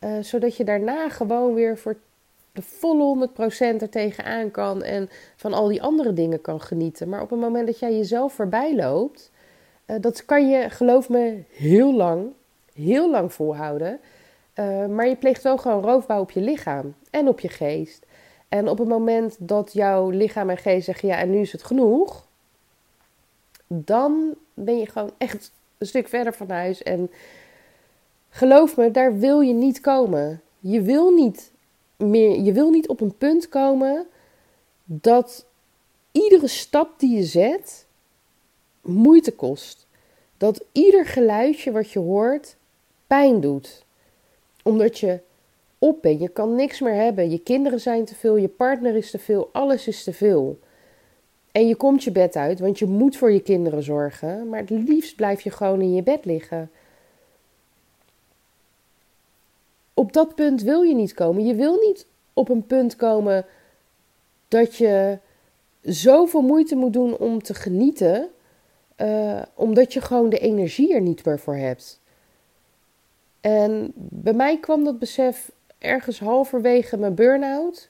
Uh, 0.00 0.18
zodat 0.20 0.56
je 0.56 0.64
daarna 0.64 1.08
gewoon 1.08 1.54
weer 1.54 1.78
voor 1.78 1.96
de 2.52 2.62
volle 2.62 3.28
100% 3.28 3.36
er 3.58 3.88
tegenaan 3.88 4.50
kan. 4.50 4.82
En 4.82 5.08
van 5.36 5.52
al 5.52 5.68
die 5.68 5.82
andere 5.82 6.12
dingen 6.12 6.40
kan 6.40 6.60
genieten. 6.60 7.08
Maar 7.08 7.22
op 7.22 7.30
het 7.30 7.40
moment 7.40 7.66
dat 7.66 7.78
jij 7.78 7.96
jezelf 7.96 8.32
voorbij 8.32 8.74
loopt. 8.74 9.30
Uh, 9.86 9.96
dat 10.00 10.24
kan 10.24 10.48
je, 10.48 10.70
geloof 10.70 11.08
me, 11.08 11.42
heel 11.50 11.94
lang. 11.94 12.32
Heel 12.74 13.10
lang 13.10 13.32
volhouden. 13.32 14.00
Uh, 14.54 14.86
maar 14.86 15.08
je 15.08 15.16
pleegt 15.16 15.42
wel 15.42 15.58
gewoon 15.58 15.82
roofbouw 15.82 16.20
op 16.20 16.30
je 16.30 16.40
lichaam 16.40 16.94
en 17.10 17.28
op 17.28 17.40
je 17.40 17.48
geest. 17.48 18.06
En 18.48 18.68
op 18.68 18.78
het 18.78 18.88
moment 18.88 19.36
dat 19.38 19.72
jouw 19.72 20.10
lichaam 20.10 20.50
en 20.50 20.56
geest 20.56 20.84
zeggen: 20.84 21.08
ja, 21.08 21.18
en 21.18 21.30
nu 21.30 21.40
is 21.40 21.52
het 21.52 21.62
genoeg, 21.62 22.26
dan 23.66 24.34
ben 24.54 24.78
je 24.78 24.86
gewoon 24.86 25.12
echt 25.18 25.52
een 25.78 25.86
stuk 25.86 26.08
verder 26.08 26.34
van 26.34 26.50
huis. 26.50 26.82
En 26.82 27.10
geloof 28.28 28.76
me, 28.76 28.90
daar 28.90 29.18
wil 29.18 29.40
je 29.40 29.52
niet 29.52 29.80
komen. 29.80 30.40
Je 30.58 30.82
wil 30.82 31.10
niet 31.10 31.52
meer, 32.00 32.40
je 32.40 32.52
wil 32.52 32.70
niet 32.70 32.88
op 32.88 33.00
een 33.00 33.16
punt 33.16 33.48
komen 33.48 34.06
dat 34.84 35.46
iedere 36.12 36.48
stap 36.48 36.98
die 36.98 37.16
je 37.16 37.24
zet 37.24 37.86
moeite 38.80 39.32
kost. 39.32 39.86
Dat 40.36 40.64
ieder 40.72 41.06
geluidje 41.06 41.72
wat 41.72 41.90
je 41.90 41.98
hoort 41.98 42.56
pijn 43.06 43.40
doet. 43.40 43.84
Omdat 44.62 44.98
je 44.98 45.20
op 45.78 46.02
bent. 46.02 46.20
Je 46.20 46.28
kan 46.28 46.54
niks 46.54 46.80
meer 46.80 46.94
hebben. 46.94 47.30
Je 47.30 47.38
kinderen 47.38 47.80
zijn 47.80 48.04
te 48.04 48.14
veel, 48.14 48.36
je 48.36 48.48
partner 48.48 48.96
is 48.96 49.10
te 49.10 49.18
veel, 49.18 49.48
alles 49.52 49.86
is 49.86 50.04
te 50.04 50.12
veel. 50.12 50.58
En 51.52 51.68
je 51.68 51.74
komt 51.74 52.04
je 52.04 52.12
bed 52.12 52.36
uit, 52.36 52.60
want 52.60 52.78
je 52.78 52.86
moet 52.86 53.16
voor 53.16 53.32
je 53.32 53.40
kinderen 53.40 53.82
zorgen. 53.82 54.48
Maar 54.48 54.60
het 54.60 54.70
liefst 54.70 55.16
blijf 55.16 55.40
je 55.40 55.50
gewoon 55.50 55.80
in 55.80 55.94
je 55.94 56.02
bed 56.02 56.24
liggen. 56.24 56.70
Op 60.00 60.12
dat 60.12 60.34
punt 60.34 60.62
wil 60.62 60.82
je 60.82 60.94
niet 60.94 61.14
komen. 61.14 61.46
Je 61.46 61.54
wil 61.54 61.78
niet 61.86 62.06
op 62.32 62.48
een 62.48 62.66
punt 62.66 62.96
komen 62.96 63.46
dat 64.48 64.76
je 64.76 65.18
zoveel 65.82 66.40
moeite 66.40 66.76
moet 66.76 66.92
doen 66.92 67.16
om 67.16 67.42
te 67.42 67.54
genieten, 67.54 68.28
uh, 68.96 69.42
omdat 69.54 69.92
je 69.92 70.00
gewoon 70.00 70.28
de 70.28 70.38
energie 70.38 70.94
er 70.94 71.00
niet 71.00 71.24
meer 71.24 71.38
voor 71.38 71.56
hebt. 71.56 72.00
En 73.40 73.92
bij 73.94 74.32
mij 74.32 74.58
kwam 74.58 74.84
dat 74.84 74.98
besef 74.98 75.50
ergens 75.78 76.20
halverwege 76.20 76.96
mijn 76.96 77.14
burn-out. 77.14 77.88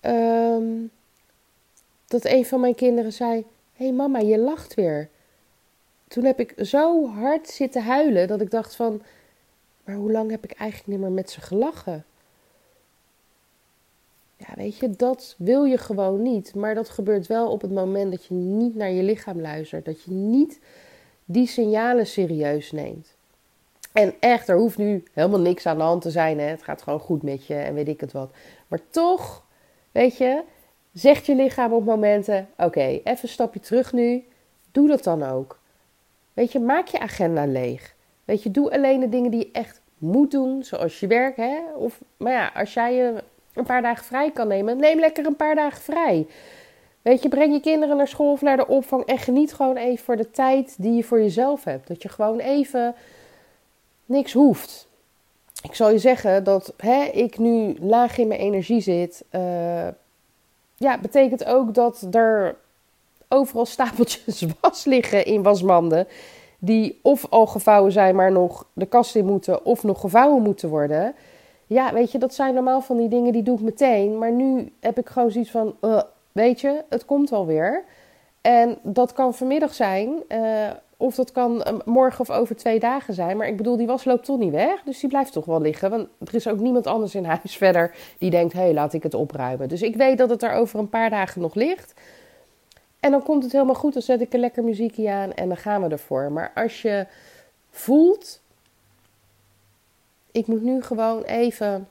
Um, 0.00 0.90
dat 2.06 2.24
een 2.24 2.46
van 2.46 2.60
mijn 2.60 2.74
kinderen 2.74 3.12
zei: 3.12 3.44
Hé 3.72 3.84
hey 3.84 3.92
mama, 3.94 4.18
je 4.18 4.38
lacht 4.38 4.74
weer. 4.74 5.08
Toen 6.08 6.24
heb 6.24 6.40
ik 6.40 6.54
zo 6.58 7.08
hard 7.08 7.48
zitten 7.48 7.82
huilen 7.82 8.28
dat 8.28 8.40
ik 8.40 8.50
dacht 8.50 8.76
van... 8.76 9.02
Maar 9.86 9.94
hoe 9.94 10.12
lang 10.12 10.30
heb 10.30 10.44
ik 10.44 10.52
eigenlijk 10.52 10.90
niet 10.90 11.00
meer 11.00 11.12
met 11.12 11.30
ze 11.30 11.40
gelachen? 11.40 12.04
Ja, 14.36 14.46
weet 14.56 14.78
je, 14.78 14.90
dat 14.90 15.34
wil 15.38 15.64
je 15.64 15.78
gewoon 15.78 16.22
niet. 16.22 16.54
Maar 16.54 16.74
dat 16.74 16.88
gebeurt 16.88 17.26
wel 17.26 17.50
op 17.50 17.60
het 17.60 17.72
moment 17.72 18.10
dat 18.10 18.24
je 18.24 18.34
niet 18.34 18.74
naar 18.74 18.90
je 18.90 19.02
lichaam 19.02 19.40
luistert. 19.40 19.84
Dat 19.84 20.02
je 20.02 20.10
niet 20.10 20.60
die 21.24 21.46
signalen 21.46 22.06
serieus 22.06 22.72
neemt. 22.72 23.16
En 23.92 24.14
echt, 24.20 24.48
er 24.48 24.58
hoeft 24.58 24.78
nu 24.78 25.02
helemaal 25.12 25.40
niks 25.40 25.66
aan 25.66 25.76
de 25.76 25.82
hand 25.82 26.02
te 26.02 26.10
zijn. 26.10 26.38
Hè? 26.38 26.46
Het 26.46 26.62
gaat 26.62 26.82
gewoon 26.82 27.00
goed 27.00 27.22
met 27.22 27.46
je 27.46 27.54
en 27.54 27.74
weet 27.74 27.88
ik 27.88 28.00
het 28.00 28.12
wat. 28.12 28.30
Maar 28.68 28.80
toch, 28.90 29.44
weet 29.92 30.16
je, 30.16 30.42
zegt 30.92 31.26
je 31.26 31.34
lichaam 31.34 31.72
op 31.72 31.84
momenten: 31.84 32.48
oké, 32.56 32.80
even 32.80 33.18
een 33.22 33.28
stapje 33.28 33.60
terug 33.60 33.92
nu. 33.92 34.24
Doe 34.72 34.88
dat 34.88 35.04
dan 35.04 35.22
ook. 35.22 35.58
Weet 36.32 36.52
je, 36.52 36.60
maak 36.60 36.86
je 36.86 37.00
agenda 37.00 37.46
leeg. 37.46 37.95
Weet 38.26 38.42
je, 38.42 38.50
doe 38.50 38.72
alleen 38.72 39.00
de 39.00 39.08
dingen 39.08 39.30
die 39.30 39.40
je 39.40 39.50
echt 39.52 39.80
moet 39.98 40.30
doen, 40.30 40.64
zoals 40.64 41.00
je 41.00 41.06
werk. 41.06 41.36
Hè? 41.36 41.58
Of, 41.76 42.00
maar 42.16 42.32
ja, 42.32 42.50
als 42.54 42.74
jij 42.74 42.94
je 42.94 43.22
een 43.54 43.64
paar 43.64 43.82
dagen 43.82 44.04
vrij 44.04 44.30
kan 44.30 44.48
nemen, 44.48 44.76
neem 44.76 44.98
lekker 44.98 45.26
een 45.26 45.36
paar 45.36 45.54
dagen 45.54 45.82
vrij. 45.82 46.26
Weet 47.02 47.22
je, 47.22 47.28
breng 47.28 47.52
je 47.52 47.60
kinderen 47.60 47.96
naar 47.96 48.08
school 48.08 48.32
of 48.32 48.40
naar 48.40 48.56
de 48.56 48.66
opvang 48.66 49.04
en 49.04 49.18
geniet 49.18 49.54
gewoon 49.54 49.76
even 49.76 50.04
voor 50.04 50.16
de 50.16 50.30
tijd 50.30 50.74
die 50.78 50.92
je 50.92 51.04
voor 51.04 51.20
jezelf 51.20 51.64
hebt. 51.64 51.88
Dat 51.88 52.02
je 52.02 52.08
gewoon 52.08 52.38
even 52.38 52.94
niks 54.04 54.32
hoeft. 54.32 54.88
Ik 55.62 55.74
zal 55.74 55.90
je 55.90 55.98
zeggen 55.98 56.44
dat 56.44 56.72
hè, 56.76 57.02
ik 57.02 57.38
nu 57.38 57.76
laag 57.80 58.18
in 58.18 58.28
mijn 58.28 58.40
energie 58.40 58.80
zit. 58.80 59.24
Uh, 59.32 59.88
ja, 60.76 60.98
betekent 60.98 61.44
ook 61.44 61.74
dat 61.74 62.06
er 62.10 62.56
overal 63.28 63.66
stapeltjes 63.66 64.44
was 64.60 64.84
liggen 64.84 65.24
in 65.24 65.42
wasmanden. 65.42 66.06
Die 66.58 66.98
of 67.02 67.26
al 67.30 67.46
gevouwen 67.46 67.92
zijn, 67.92 68.14
maar 68.14 68.32
nog 68.32 68.66
de 68.72 68.86
kast 68.86 69.16
in 69.16 69.24
moeten, 69.24 69.64
of 69.64 69.82
nog 69.82 70.00
gevouwen 70.00 70.42
moeten 70.42 70.68
worden. 70.68 71.14
Ja, 71.66 71.92
weet 71.92 72.12
je, 72.12 72.18
dat 72.18 72.34
zijn 72.34 72.54
normaal 72.54 72.80
van 72.80 72.96
die 72.96 73.08
dingen 73.08 73.32
die 73.32 73.42
doe 73.42 73.56
ik 73.56 73.64
meteen. 73.64 74.18
Maar 74.18 74.32
nu 74.32 74.72
heb 74.80 74.98
ik 74.98 75.08
gewoon 75.08 75.30
zoiets 75.30 75.50
van, 75.50 75.76
uh, 75.80 76.00
weet 76.32 76.60
je, 76.60 76.84
het 76.88 77.04
komt 77.04 77.30
wel 77.30 77.46
weer. 77.46 77.84
En 78.40 78.78
dat 78.82 79.12
kan 79.12 79.34
vanmiddag 79.34 79.74
zijn, 79.74 80.22
uh, 80.28 80.70
Of 80.98 81.14
dat 81.14 81.32
kan 81.32 81.62
eh, 81.62 81.74
morgen 81.84 82.20
of 82.20 82.30
over 82.30 82.56
twee 82.56 82.80
dagen 82.80 83.14
zijn. 83.14 83.36
Maar 83.36 83.46
ik 83.46 83.56
bedoel, 83.56 83.76
die 83.76 83.86
was 83.86 84.04
loopt 84.04 84.24
toch 84.24 84.38
niet 84.38 84.52
weg. 84.52 84.82
Dus 84.82 85.00
die 85.00 85.08
blijft 85.08 85.32
toch 85.32 85.44
wel 85.44 85.60
liggen. 85.60 85.90
Want 85.90 86.08
er 86.24 86.34
is 86.34 86.48
ook 86.48 86.58
niemand 86.58 86.86
anders 86.86 87.14
in 87.14 87.24
huis 87.24 87.56
verder 87.64 87.94
die 88.18 88.30
denkt: 88.30 88.52
hé, 88.52 88.60
hey, 88.60 88.74
laat 88.74 88.92
ik 88.92 89.02
het 89.02 89.14
opruimen. 89.14 89.68
Dus 89.68 89.82
ik 89.82 89.96
weet 89.96 90.18
dat 90.18 90.30
het 90.30 90.42
er 90.42 90.52
over 90.52 90.78
een 90.78 90.88
paar 90.88 91.10
dagen 91.10 91.40
nog 91.40 91.54
ligt. 91.54 91.94
En 93.06 93.12
dan 93.12 93.22
komt 93.22 93.42
het 93.42 93.52
helemaal 93.52 93.74
goed. 93.74 93.92
Dan 93.92 94.02
zet 94.02 94.20
ik 94.20 94.32
een 94.32 94.40
lekker 94.40 94.64
muziekje 94.64 95.10
aan 95.10 95.32
en 95.32 95.48
dan 95.48 95.56
gaan 95.56 95.82
we 95.82 95.88
ervoor. 95.88 96.32
Maar 96.32 96.52
als 96.54 96.82
je 96.82 97.06
voelt: 97.70 98.40
ik 100.30 100.46
moet 100.46 100.62
nu 100.62 100.82
gewoon 100.82 101.22
even, 101.22 101.88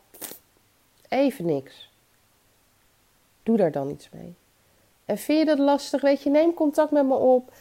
even 1.10 1.46
niks. 1.46 1.92
Doe 3.44 3.58
daar 3.58 3.72
dan 3.72 3.90
iets 3.90 4.10
mee. 4.10 4.36
En 5.06 5.18
vind 5.18 5.40
je 5.40 5.46
dat 5.46 5.60
lastig? 5.60 6.02
Weet 6.02 6.24
je, 6.24 6.30
neem 6.30 6.54
contact 6.54 6.92
met 6.92 7.06
me 7.06 7.16
op. 7.16 7.52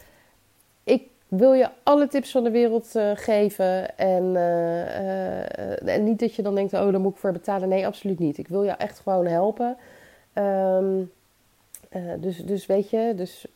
Ik 0.85 1.09
wil 1.29 1.53
je 1.53 1.71
alle 1.83 2.09
tips 2.09 2.31
van 2.31 2.45
de 2.45 2.51
wereld 2.51 2.95
uh, 2.97 3.11
geven. 3.15 3.99
En, 3.99 4.25
uh, 4.25 5.89
en 5.89 6.05
niet 6.05 6.19
dat 6.19 6.35
je 6.35 6.43
dan 6.43 6.55
denkt, 6.55 6.73
oh, 6.73 6.91
daar 6.91 7.01
moet 7.01 7.13
ik 7.13 7.19
voor 7.19 7.33
betalen. 7.33 7.69
Nee, 7.69 7.87
absoluut 7.87 8.19
niet. 8.19 8.39
Ik 8.39 8.49
wil 8.49 8.63
je 8.63 8.71
echt 8.71 8.99
gewoon 8.99 9.27
helpen. 9.27 9.77
Um, 10.35 11.13
dus, 12.21 12.37
dus 12.37 12.67
weet 12.67 12.91
je, 12.91 13.13
dus 13.17 13.47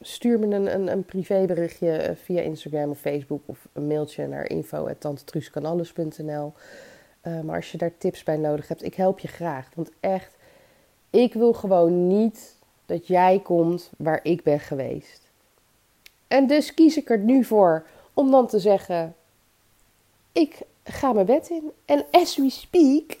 stuur 0.00 0.38
me 0.38 0.54
een, 0.54 0.74
een, 0.74 0.92
een 0.92 1.04
privéberichtje 1.04 2.14
via 2.24 2.40
Instagram 2.40 2.90
of 2.90 2.98
Facebook. 2.98 3.40
Of 3.46 3.68
een 3.72 3.86
mailtje 3.86 4.26
naar 4.26 4.50
info.tantetruuskanalles.nl 4.50 6.52
uh, 7.22 7.40
Maar 7.40 7.56
als 7.56 7.72
je 7.72 7.78
daar 7.78 7.96
tips 7.98 8.22
bij 8.22 8.36
nodig 8.36 8.68
hebt, 8.68 8.84
ik 8.84 8.94
help 8.94 9.18
je 9.18 9.28
graag. 9.28 9.68
Want 9.74 9.90
echt, 10.00 10.36
ik 11.10 11.34
wil 11.34 11.52
gewoon 11.52 12.06
niet 12.06 12.56
dat 12.86 13.06
jij 13.06 13.40
komt 13.42 13.90
waar 13.98 14.20
ik 14.22 14.42
ben 14.42 14.60
geweest. 14.60 15.20
En 16.28 16.46
dus 16.46 16.74
kies 16.74 16.96
ik 16.96 17.10
er 17.10 17.18
nu 17.18 17.44
voor 17.44 17.86
om 18.14 18.30
dan 18.30 18.46
te 18.46 18.58
zeggen: 18.58 19.14
ik 20.32 20.58
ga 20.84 21.12
mijn 21.12 21.26
bed 21.26 21.48
in. 21.48 21.70
En 21.84 22.04
as 22.10 22.36
we 22.36 22.50
speak 22.50 23.18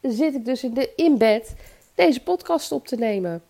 zit 0.00 0.34
ik 0.34 0.44
dus 0.44 0.64
in, 0.64 0.74
de, 0.74 0.92
in 0.96 1.18
bed 1.18 1.54
deze 1.94 2.22
podcast 2.22 2.72
op 2.72 2.86
te 2.86 2.96
nemen. 2.96 3.42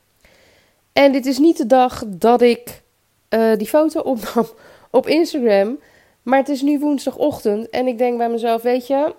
En 0.95 1.13
dit 1.13 1.27
is 1.27 1.39
niet 1.39 1.57
de 1.57 1.67
dag 1.67 2.03
dat 2.07 2.43
ik 2.43 2.83
uh, 3.31 3.57
die 3.57 3.67
foto 3.67 4.01
opnam 4.01 4.47
op 4.91 5.07
Instagram. 5.07 5.79
Maar 6.23 6.39
het 6.39 6.49
is 6.49 6.63
nu 6.63 6.79
woensdagochtend 6.79 7.71
en 7.71 7.87
ik 7.87 7.99
denk 7.99 8.19
bij 8.19 8.29
mezelf: 8.29 8.63
weet 8.63 8.87
je, 8.87 9.15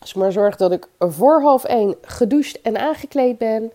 als 0.00 0.10
ik 0.10 0.16
maar 0.16 0.32
zorg 0.32 0.56
dat 0.56 0.72
ik 0.72 0.88
voor 0.98 1.42
half 1.42 1.64
één 1.64 1.96
gedoucht 2.02 2.60
en 2.60 2.78
aangekleed 2.78 3.38
ben. 3.38 3.72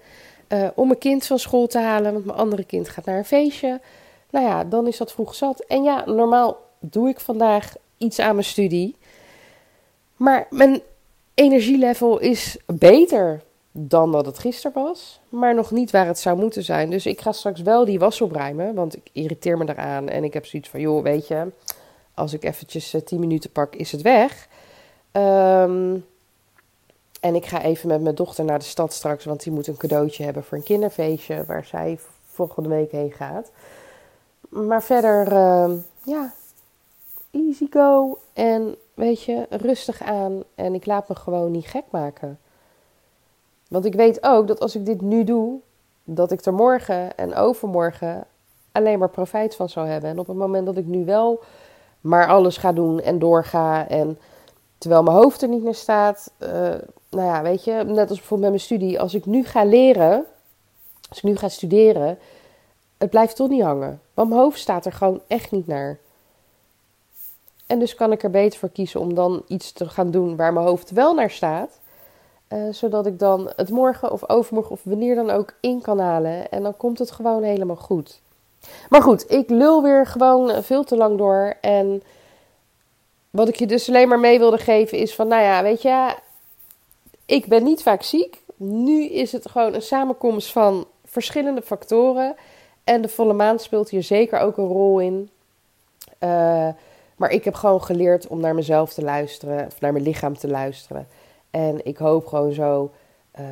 Uh, 0.54 0.68
om 0.76 0.88
mijn 0.88 1.00
kind 1.00 1.26
van 1.26 1.40
school 1.40 1.68
te 1.68 1.80
halen, 1.80 2.14
want 2.14 2.26
mijn 2.26 2.38
andere 2.38 2.64
kind 2.64 2.90
gaat 2.90 3.06
naar 3.06 3.18
een 3.18 3.26
feestje. 3.26 3.82
Nou 4.30 4.46
ja, 4.46 4.64
dan 4.64 4.88
is 4.88 4.98
dat 4.98 5.12
vroeg 5.12 5.36
zat. 5.36 5.60
En 5.60 5.84
ja, 5.84 6.04
normaal 6.06 6.58
doe 6.80 7.10
ik 7.10 7.20
vandaag 7.20 7.74
iets 7.98 8.20
aan 8.20 8.34
mijn 8.36 8.46
studie. 8.46 8.96
Maar 10.16 10.48
mijn 10.50 10.82
energielevel 11.34 12.20
is 12.20 12.58
beter 12.66 13.42
dan 13.72 14.12
dat 14.12 14.26
het 14.26 14.40
gisteren 14.40 14.84
was. 14.84 15.20
Maar 15.30 15.56
nog 15.56 15.72
niet 15.72 15.92
waar 15.92 16.08
het 16.08 16.20
zou 16.20 16.38
moeten 16.38 16.64
zijn. 16.64 16.90
Dus 16.90 17.06
ik 17.06 17.22
ga 17.22 17.32
straks 17.32 17.62
wel 17.62 17.86
die 17.86 18.00
was 18.00 18.22
opruimen. 18.22 18.74
Want 18.76 18.96
ik 18.96 19.10
irriteer 19.12 19.58
me 19.58 19.70
eraan. 19.70 20.10
En 20.10 20.24
ik 20.24 20.34
heb 20.34 20.46
zoiets 20.46 20.70
van, 20.70 20.80
joh, 20.80 21.04
weet 21.04 21.28
je... 21.28 21.52
Als 22.14 22.34
ik 22.34 22.44
eventjes 22.44 22.94
uh, 22.94 23.02
eh, 23.02 23.08
10 23.08 23.20
minuten 23.20 23.52
pak, 23.52 23.76
is 23.76 23.92
het 23.92 24.02
weg. 24.02 24.48
Um, 25.12 26.06
en 27.20 27.36
ik 27.36 27.46
ga 27.46 27.62
even 27.62 27.88
met 27.88 28.02
mijn 28.02 28.16
dochter 28.16 28.46
naar 28.46 28.60
de 28.60 28.66
stad 28.66 28.94
straks. 28.94 29.26
Want 29.26 29.44
die 29.44 29.54
moet 29.54 29.68
een 29.68 29.78
cadeautje 29.78 30.24
hebben 30.24 30.44
voor 30.44 30.58
een 30.58 30.64
kinderfeestje. 30.64 31.44
Waar 31.46 31.66
zij 31.66 32.00
volgende 32.26 32.70
week 32.70 32.92
heen 32.92 33.12
gaat. 33.12 33.52
Maar 34.50 34.84
verder, 34.84 35.32
uh, 35.32 35.72
ja, 36.04 36.34
easy 37.32 37.68
go. 37.70 38.20
En 38.34 38.76
weet 38.94 39.24
je, 39.24 39.46
rustig 39.50 40.02
aan. 40.02 40.44
En 40.56 40.74
ik 40.74 40.86
laat 40.86 41.10
me 41.10 41.16
gewoon 41.16 41.52
niet 41.52 41.68
gek 41.68 41.84
maken. 41.90 42.40
Want 43.70 43.86
ik 43.86 43.94
weet 43.94 44.24
ook 44.24 44.48
dat 44.48 44.60
als 44.60 44.76
ik 44.76 44.86
dit 44.86 45.02
nu 45.02 45.24
doe, 45.24 45.60
dat 46.04 46.32
ik 46.32 46.46
er 46.46 46.54
morgen 46.54 47.18
en 47.18 47.36
overmorgen 47.36 48.26
alleen 48.72 49.00
maar 49.00 49.10
profijt 49.10 49.56
van 49.56 49.70
zou 49.70 49.88
hebben. 49.88 50.10
En 50.10 50.20
op 50.20 50.28
het 50.28 50.38
moment 50.38 50.66
dat 50.66 50.78
ik 50.78 50.86
nu 50.86 51.06
wel 51.06 51.44
maar 52.02 52.28
alles 52.28 52.58
ga 52.58 52.74
doen 52.74 53.02
en 53.02 53.20
doorga. 53.20 53.88
En 53.88 54.20
terwijl 54.78 55.04
mijn 55.04 55.18
hoofd 55.18 55.42
er 55.42 55.48
niet 55.48 55.64
meer 55.64 55.76
staat. 55.76 56.32
Uh, 56.40 56.50
nou 57.10 57.28
ja, 57.28 57.42
weet 57.42 57.64
je, 57.64 57.72
net 57.72 58.10
als 58.10 58.18
bijvoorbeeld 58.18 58.40
met 58.40 58.50
mijn 58.50 58.60
studie. 58.60 59.00
Als 59.00 59.14
ik 59.14 59.26
nu 59.26 59.44
ga 59.44 59.64
leren, 59.64 60.26
als 61.10 61.18
ik 61.18 61.24
nu 61.24 61.36
ga 61.36 61.50
studeren, 61.50 62.18
het 62.98 63.10
blijft 63.10 63.36
toch 63.36 63.50
niet 63.50 63.62
hangen. 63.62 64.02
Want 64.14 64.30
mijn 64.30 64.42
hoofd 64.42 64.60
staat 64.60 64.86
er 64.86 64.94
gewoon 64.94 65.22
echt 65.28 65.52
niet 65.52 65.68
naar. 65.68 66.00
En 67.66 67.80
dus 67.80 67.96
kan 67.96 68.12
ik 68.12 68.24
er 68.24 68.30
beter 68.30 68.60
voor 68.60 68.70
kiezen 68.70 69.00
om 69.00 69.14
dan 69.14 69.44
iets 69.48 69.72
te 69.72 69.90
gaan 69.90 70.12
doen 70.12 70.36
waar 70.36 70.54
mijn 70.54 70.66
hoofd 70.66 70.92
wel 70.92 71.14
naar 71.14 71.32
staat. 71.32 71.80
Uh, 72.54 72.74
zodat 72.74 73.06
ik 73.06 73.20
dan 73.20 73.52
het 73.56 73.70
morgen 73.70 74.12
of 74.12 74.30
overmorgen 74.30 74.72
of 74.72 74.82
wanneer 74.84 75.16
dan 75.16 75.30
ook 75.30 75.54
in 75.60 75.82
kan 75.82 76.00
halen. 76.00 76.52
En 76.52 76.64
dan 76.64 76.78
komt 76.78 77.00
het 77.00 77.12
gewoon 77.12 77.44
helemaal 77.44 77.76
goed. 77.76 78.22
Maar 78.90 79.02
goed, 79.02 79.32
ik 79.32 79.50
lul 79.50 79.84
weer 79.84 80.06
gewoon 80.06 80.64
veel 80.64 80.84
te 80.84 80.96
lang 80.96 81.18
door. 81.18 81.54
En 81.62 82.04
wat 83.30 83.48
ik 83.48 83.56
je 83.56 83.68
dus 83.68 83.88
alleen 83.88 84.08
maar 84.08 84.20
mee 84.20 84.40
wilde 84.40 84.58
geven 84.58 84.98
is 84.98 85.16
van, 85.16 85.28
nou 85.28 85.42
ja, 85.42 85.64
weet 85.64 85.82
je, 85.82 86.16
ik 87.26 87.46
ben 87.46 87.64
niet 87.64 87.84
vaak 87.84 88.04
ziek. 88.04 88.42
Nu 88.56 89.06
is 89.06 89.32
het 89.32 89.50
gewoon 89.50 89.74
een 89.74 89.82
samenkomst 89.82 90.52
van 90.52 90.88
verschillende 91.06 91.62
factoren. 91.62 92.36
En 92.84 93.02
de 93.02 93.10
volle 93.10 93.34
maan 93.34 93.60
speelt 93.60 93.90
hier 93.90 94.04
zeker 94.04 94.40
ook 94.40 94.58
een 94.58 94.68
rol 94.68 95.00
in. 95.00 95.30
Uh, 96.20 96.68
maar 97.16 97.30
ik 97.30 97.44
heb 97.44 97.54
gewoon 97.54 97.84
geleerd 97.84 98.28
om 98.28 98.40
naar 98.40 98.56
mezelf 98.56 98.94
te 98.94 99.04
luisteren, 99.04 99.66
of 99.66 99.82
naar 99.82 99.92
mijn 99.92 100.04
lichaam 100.04 100.38
te 100.38 100.48
luisteren. 100.48 101.08
En 101.52 101.86
ik 101.86 101.98
hoop 101.98 102.26
gewoon 102.26 102.54
zo 102.54 102.92
uh, 103.40 103.46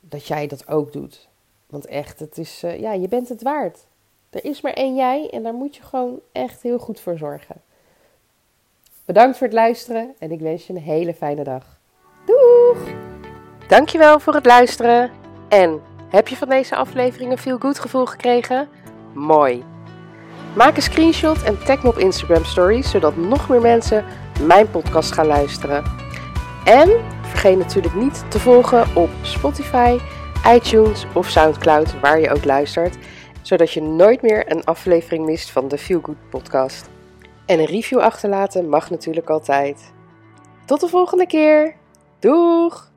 dat 0.00 0.26
jij 0.26 0.46
dat 0.46 0.68
ook 0.68 0.92
doet. 0.92 1.28
Want 1.66 1.86
echt, 1.86 2.20
het 2.20 2.38
is, 2.38 2.64
uh, 2.64 2.80
ja, 2.80 2.92
je 2.92 3.08
bent 3.08 3.28
het 3.28 3.42
waard. 3.42 3.86
Er 4.30 4.44
is 4.44 4.60
maar 4.60 4.72
één 4.72 4.94
jij 4.94 5.30
en 5.30 5.42
daar 5.42 5.54
moet 5.54 5.76
je 5.76 5.82
gewoon 5.82 6.20
echt 6.32 6.62
heel 6.62 6.78
goed 6.78 7.00
voor 7.00 7.18
zorgen. 7.18 7.56
Bedankt 9.04 9.36
voor 9.36 9.46
het 9.46 9.56
luisteren 9.56 10.14
en 10.18 10.30
ik 10.30 10.40
wens 10.40 10.66
je 10.66 10.72
een 10.72 10.78
hele 10.78 11.14
fijne 11.14 11.44
dag. 11.44 11.78
Doeg! 12.26 12.88
Dankjewel 13.68 14.20
voor 14.20 14.34
het 14.34 14.46
luisteren. 14.46 15.10
En 15.48 15.80
heb 16.08 16.28
je 16.28 16.36
van 16.36 16.48
deze 16.48 16.76
aflevering 16.76 17.30
een 17.30 17.38
feel 17.38 17.58
good 17.58 17.78
gevoel 17.78 18.06
gekregen? 18.06 18.68
Mooi. 19.12 19.64
Maak 20.56 20.76
een 20.76 20.82
screenshot 20.82 21.42
en 21.42 21.64
tag 21.64 21.82
me 21.82 21.88
op 21.88 21.98
Instagram 21.98 22.44
Stories, 22.44 22.90
zodat 22.90 23.16
nog 23.16 23.48
meer 23.48 23.60
mensen 23.60 24.04
mijn 24.40 24.70
podcast 24.70 25.12
gaan 25.12 25.26
luisteren. 25.26 25.84
En 26.64 27.13
vergeet 27.34 27.58
natuurlijk 27.58 27.94
niet 27.94 28.24
te 28.30 28.38
volgen 28.38 28.96
op 28.96 29.10
Spotify, 29.22 29.98
iTunes 30.46 31.06
of 31.14 31.28
SoundCloud, 31.28 32.00
waar 32.00 32.20
je 32.20 32.30
ook 32.30 32.44
luistert, 32.44 32.96
zodat 33.42 33.72
je 33.72 33.82
nooit 33.82 34.22
meer 34.22 34.52
een 34.52 34.64
aflevering 34.64 35.24
mist 35.26 35.50
van 35.50 35.68
de 35.68 35.78
Feel 35.78 36.00
Good 36.02 36.28
podcast. 36.30 36.90
En 37.46 37.58
een 37.58 37.64
review 37.64 37.98
achterlaten 37.98 38.68
mag 38.68 38.90
natuurlijk 38.90 39.30
altijd. 39.30 39.92
Tot 40.64 40.80
de 40.80 40.88
volgende 40.88 41.26
keer. 41.26 41.74
Doeg! 42.18 42.93